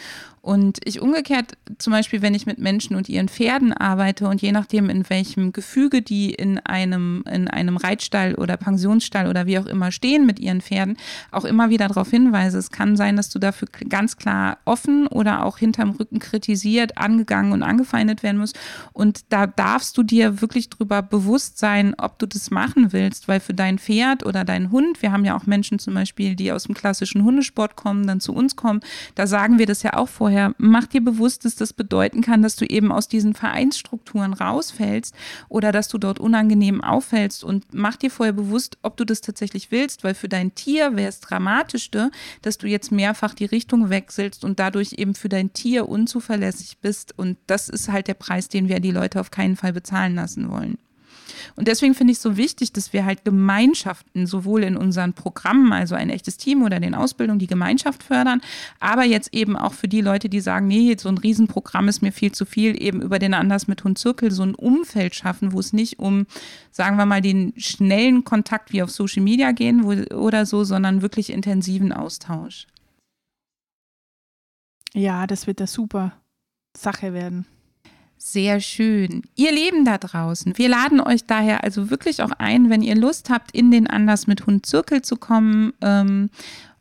Und 0.44 0.78
ich 0.84 1.00
umgekehrt, 1.00 1.56
zum 1.78 1.94
Beispiel, 1.94 2.20
wenn 2.20 2.34
ich 2.34 2.44
mit 2.44 2.58
Menschen 2.58 2.96
und 2.96 3.08
ihren 3.08 3.30
Pferden 3.30 3.72
arbeite 3.72 4.28
und 4.28 4.42
je 4.42 4.52
nachdem, 4.52 4.90
in 4.90 5.08
welchem 5.08 5.54
Gefüge 5.54 6.02
die 6.02 6.34
in 6.34 6.58
einem, 6.58 7.24
in 7.32 7.48
einem 7.48 7.78
Reitstall 7.78 8.34
oder 8.34 8.58
Pensionsstall 8.58 9.26
oder 9.26 9.46
wie 9.46 9.58
auch 9.58 9.64
immer 9.64 9.90
stehen 9.90 10.26
mit 10.26 10.38
ihren 10.38 10.60
Pferden, 10.60 10.98
auch 11.30 11.46
immer 11.46 11.70
wieder 11.70 11.88
darauf 11.88 12.10
hinweise, 12.10 12.58
es 12.58 12.70
kann 12.70 12.94
sein, 12.94 13.16
dass 13.16 13.30
du 13.30 13.38
dafür 13.38 13.68
ganz 13.88 14.18
klar 14.18 14.58
offen 14.66 15.06
oder 15.06 15.46
auch 15.46 15.56
hinterm 15.56 15.92
Rücken 15.92 16.18
kritisiert, 16.18 16.98
angegangen 16.98 17.52
und 17.52 17.62
angefeindet 17.62 18.22
werden 18.22 18.36
musst. 18.36 18.58
Und 18.92 19.24
da 19.30 19.46
darfst 19.46 19.96
du 19.96 20.02
dir 20.02 20.42
wirklich 20.42 20.68
drüber 20.68 21.00
bewusst 21.00 21.56
sein, 21.56 21.94
ob 21.96 22.18
du 22.18 22.26
das 22.26 22.50
machen 22.50 22.92
willst, 22.92 23.28
weil 23.28 23.40
für 23.40 23.54
dein 23.54 23.78
Pferd 23.78 24.26
oder 24.26 24.44
deinen 24.44 24.70
Hund, 24.70 25.00
wir 25.00 25.10
haben 25.10 25.24
ja 25.24 25.34
auch 25.34 25.46
Menschen 25.46 25.63
zum 25.78 25.94
Beispiel, 25.94 26.36
die 26.36 26.52
aus 26.52 26.64
dem 26.64 26.74
klassischen 26.74 27.24
Hundesport 27.24 27.76
kommen, 27.76 28.06
dann 28.06 28.20
zu 28.20 28.34
uns 28.34 28.56
kommen, 28.56 28.80
da 29.14 29.26
sagen 29.26 29.58
wir 29.58 29.66
das 29.66 29.82
ja 29.82 29.94
auch 29.94 30.08
vorher, 30.08 30.24
vorher, 30.24 30.54
mach 30.58 30.86
dir 30.86 31.02
bewusst, 31.02 31.44
dass 31.44 31.54
das 31.54 31.72
bedeuten 31.72 32.22
kann, 32.22 32.42
dass 32.42 32.56
du 32.56 32.64
eben 32.64 32.90
aus 32.90 33.08
diesen 33.08 33.34
Vereinsstrukturen 33.34 34.32
rausfällst 34.32 35.14
oder 35.48 35.70
dass 35.70 35.88
du 35.88 35.98
dort 35.98 36.18
unangenehm 36.18 36.82
auffällst 36.82 37.44
und 37.44 37.66
mach 37.72 37.96
dir 37.96 38.10
vorher 38.10 38.32
bewusst, 38.32 38.78
ob 38.82 38.96
du 38.96 39.04
das 39.04 39.20
tatsächlich 39.20 39.70
willst, 39.70 40.02
weil 40.02 40.14
für 40.14 40.28
dein 40.28 40.54
Tier 40.54 40.96
wäre 40.96 41.08
es 41.08 41.20
dramatischste, 41.20 42.10
dass 42.42 42.58
du 42.58 42.66
jetzt 42.66 42.90
mehrfach 42.90 43.34
die 43.34 43.44
Richtung 43.44 43.90
wechselst 43.90 44.44
und 44.44 44.58
dadurch 44.58 44.94
eben 44.94 45.14
für 45.14 45.28
dein 45.28 45.52
Tier 45.52 45.88
unzuverlässig 45.88 46.78
bist 46.78 47.16
und 47.18 47.36
das 47.46 47.68
ist 47.68 47.92
halt 47.92 48.08
der 48.08 48.14
Preis, 48.14 48.48
den 48.48 48.68
wir 48.68 48.80
die 48.80 48.90
Leute 48.90 49.20
auf 49.20 49.30
keinen 49.30 49.56
Fall 49.56 49.72
bezahlen 49.72 50.14
lassen 50.14 50.50
wollen. 50.50 50.78
Und 51.56 51.68
deswegen 51.68 51.94
finde 51.94 52.12
ich 52.12 52.18
es 52.18 52.22
so 52.22 52.36
wichtig, 52.36 52.72
dass 52.72 52.92
wir 52.92 53.04
halt 53.04 53.24
Gemeinschaften 53.24 54.26
sowohl 54.26 54.62
in 54.62 54.76
unseren 54.76 55.12
Programmen, 55.12 55.72
also 55.72 55.94
ein 55.94 56.10
echtes 56.10 56.36
Team 56.36 56.62
oder 56.62 56.80
den 56.80 56.94
Ausbildungen, 56.94 57.38
die 57.38 57.46
Gemeinschaft 57.46 58.02
fördern, 58.02 58.40
aber 58.80 59.04
jetzt 59.04 59.34
eben 59.34 59.56
auch 59.56 59.72
für 59.72 59.88
die 59.88 60.00
Leute, 60.00 60.28
die 60.28 60.40
sagen, 60.40 60.66
nee, 60.66 60.94
so 60.98 61.08
ein 61.08 61.18
Riesenprogramm 61.18 61.88
ist 61.88 62.02
mir 62.02 62.12
viel 62.12 62.32
zu 62.32 62.44
viel, 62.44 62.80
eben 62.80 63.02
über 63.02 63.18
den 63.18 63.34
Anders 63.34 63.66
mit 63.68 63.84
Hund 63.84 63.98
Zirkel 63.98 64.30
so 64.30 64.42
ein 64.42 64.54
Umfeld 64.54 65.14
schaffen, 65.14 65.52
wo 65.52 65.60
es 65.60 65.72
nicht 65.72 65.98
um, 65.98 66.26
sagen 66.70 66.96
wir 66.96 67.06
mal, 67.06 67.20
den 67.20 67.52
schnellen 67.56 68.24
Kontakt 68.24 68.72
wie 68.72 68.82
auf 68.82 68.90
Social 68.90 69.22
Media 69.22 69.52
gehen 69.52 69.84
wo, 69.84 70.14
oder 70.14 70.46
so, 70.46 70.64
sondern 70.64 71.02
wirklich 71.02 71.30
intensiven 71.30 71.92
Austausch. 71.92 72.66
Ja, 74.94 75.26
das 75.26 75.46
wird 75.46 75.60
eine 75.60 75.66
super 75.66 76.12
Sache 76.76 77.12
werden. 77.12 77.46
Sehr 78.26 78.58
schön. 78.60 79.20
Ihr 79.34 79.52
Leben 79.52 79.84
da 79.84 79.98
draußen, 79.98 80.56
wir 80.56 80.70
laden 80.70 80.98
euch 80.98 81.26
daher 81.26 81.62
also 81.62 81.90
wirklich 81.90 82.22
auch 82.22 82.30
ein, 82.38 82.70
wenn 82.70 82.80
ihr 82.80 82.94
Lust 82.94 83.28
habt, 83.28 83.50
in 83.50 83.70
den 83.70 83.86
Anders 83.86 84.26
mit 84.26 84.46
Hund 84.46 84.64
Zirkel 84.64 85.02
zu 85.02 85.16
kommen. 85.16 85.74
Ähm, 85.82 86.30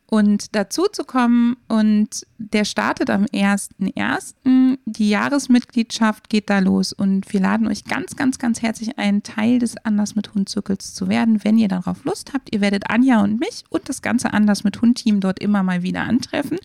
und 0.06 0.56
dazu 0.56 0.84
zu 0.92 1.06
kommen. 1.06 1.58
Und 1.68 2.28
der 2.38 2.66
startet 2.66 3.10
am 3.10 3.26
1.1. 3.26 4.78
Die 4.86 5.10
Jahresmitgliedschaft 5.10 6.30
geht 6.30 6.52
da 6.52 6.60
los 6.60 6.94
und 6.94 7.34
wir 7.34 7.40
laden 7.40 7.66
euch 7.68 7.84
ganz, 7.86 8.16
ganz, 8.16 8.38
ganz 8.38 8.62
herzlich 8.62 9.00
ein, 9.00 9.24
Teil 9.24 9.58
des 9.58 9.76
Anders 9.84 10.16
mit 10.16 10.36
Hund 10.36 10.50
Zirkels 10.50 10.94
zu 10.94 11.08
werden, 11.08 11.44
wenn 11.44 11.58
ihr 11.58 11.68
darauf 11.68 12.04
Lust 12.04 12.34
habt. 12.34 12.54
Ihr 12.54 12.62
werdet 12.62 12.92
Anja 12.92 13.24
und 13.24 13.40
mich 13.40 13.64
und 13.70 13.90
das 13.90 14.04
ganze 14.04 14.34
Anders 14.34 14.64
mit 14.64 14.80
Hund 14.84 15.00
Team 15.00 15.20
dort 15.20 15.40
immer 15.40 15.64
mal 15.64 15.82
wieder 15.82 16.04
antreffen. 16.04 16.60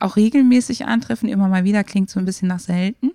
Auch 0.00 0.16
regelmäßig 0.16 0.86
antreffen, 0.86 1.28
immer 1.28 1.48
mal 1.48 1.64
wieder 1.64 1.84
klingt 1.84 2.08
so 2.08 2.18
ein 2.18 2.24
bisschen 2.24 2.48
nach 2.48 2.60
selten. 2.60 3.12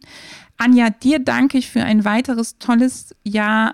Anja, 0.62 0.92
dir 0.92 1.18
danke 1.18 1.58
ich 1.58 1.72
für 1.72 1.82
ein 1.82 2.06
weiteres 2.06 2.60
tolles 2.60 3.16
Jahr 3.24 3.74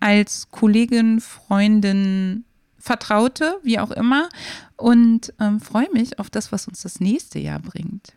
als 0.00 0.50
Kollegin, 0.50 1.20
Freundin, 1.20 2.44
Vertraute, 2.76 3.56
wie 3.62 3.78
auch 3.78 3.90
immer. 3.90 4.28
Und 4.76 5.32
ähm, 5.40 5.60
freue 5.60 5.90
mich 5.94 6.18
auf 6.18 6.28
das, 6.28 6.52
was 6.52 6.68
uns 6.68 6.82
das 6.82 7.00
nächste 7.00 7.38
Jahr 7.38 7.58
bringt. 7.58 8.12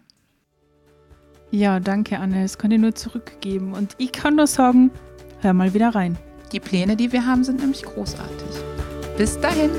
Ja, 1.52 1.80
danke, 1.80 2.20
Anne. 2.20 2.42
Das 2.42 2.58
kann 2.58 2.72
ich 2.72 2.80
nur 2.82 2.94
zurückgeben. 2.94 3.72
Und 3.72 3.96
ich 4.00 4.12
kann 4.12 4.36
nur 4.36 4.48
sagen, 4.48 4.92
hör 5.40 5.54
mal 5.54 5.74
wieder 5.74 5.96
rein. 5.96 6.18
Die 6.52 6.60
Pläne, 6.60 6.98
die 6.98 7.14
wir 7.14 7.26
haben, 7.26 7.46
sind 7.46 7.62
nämlich 7.62 7.84
großartig. 7.84 8.50
Bis 9.18 9.40
dahin. 9.40 9.72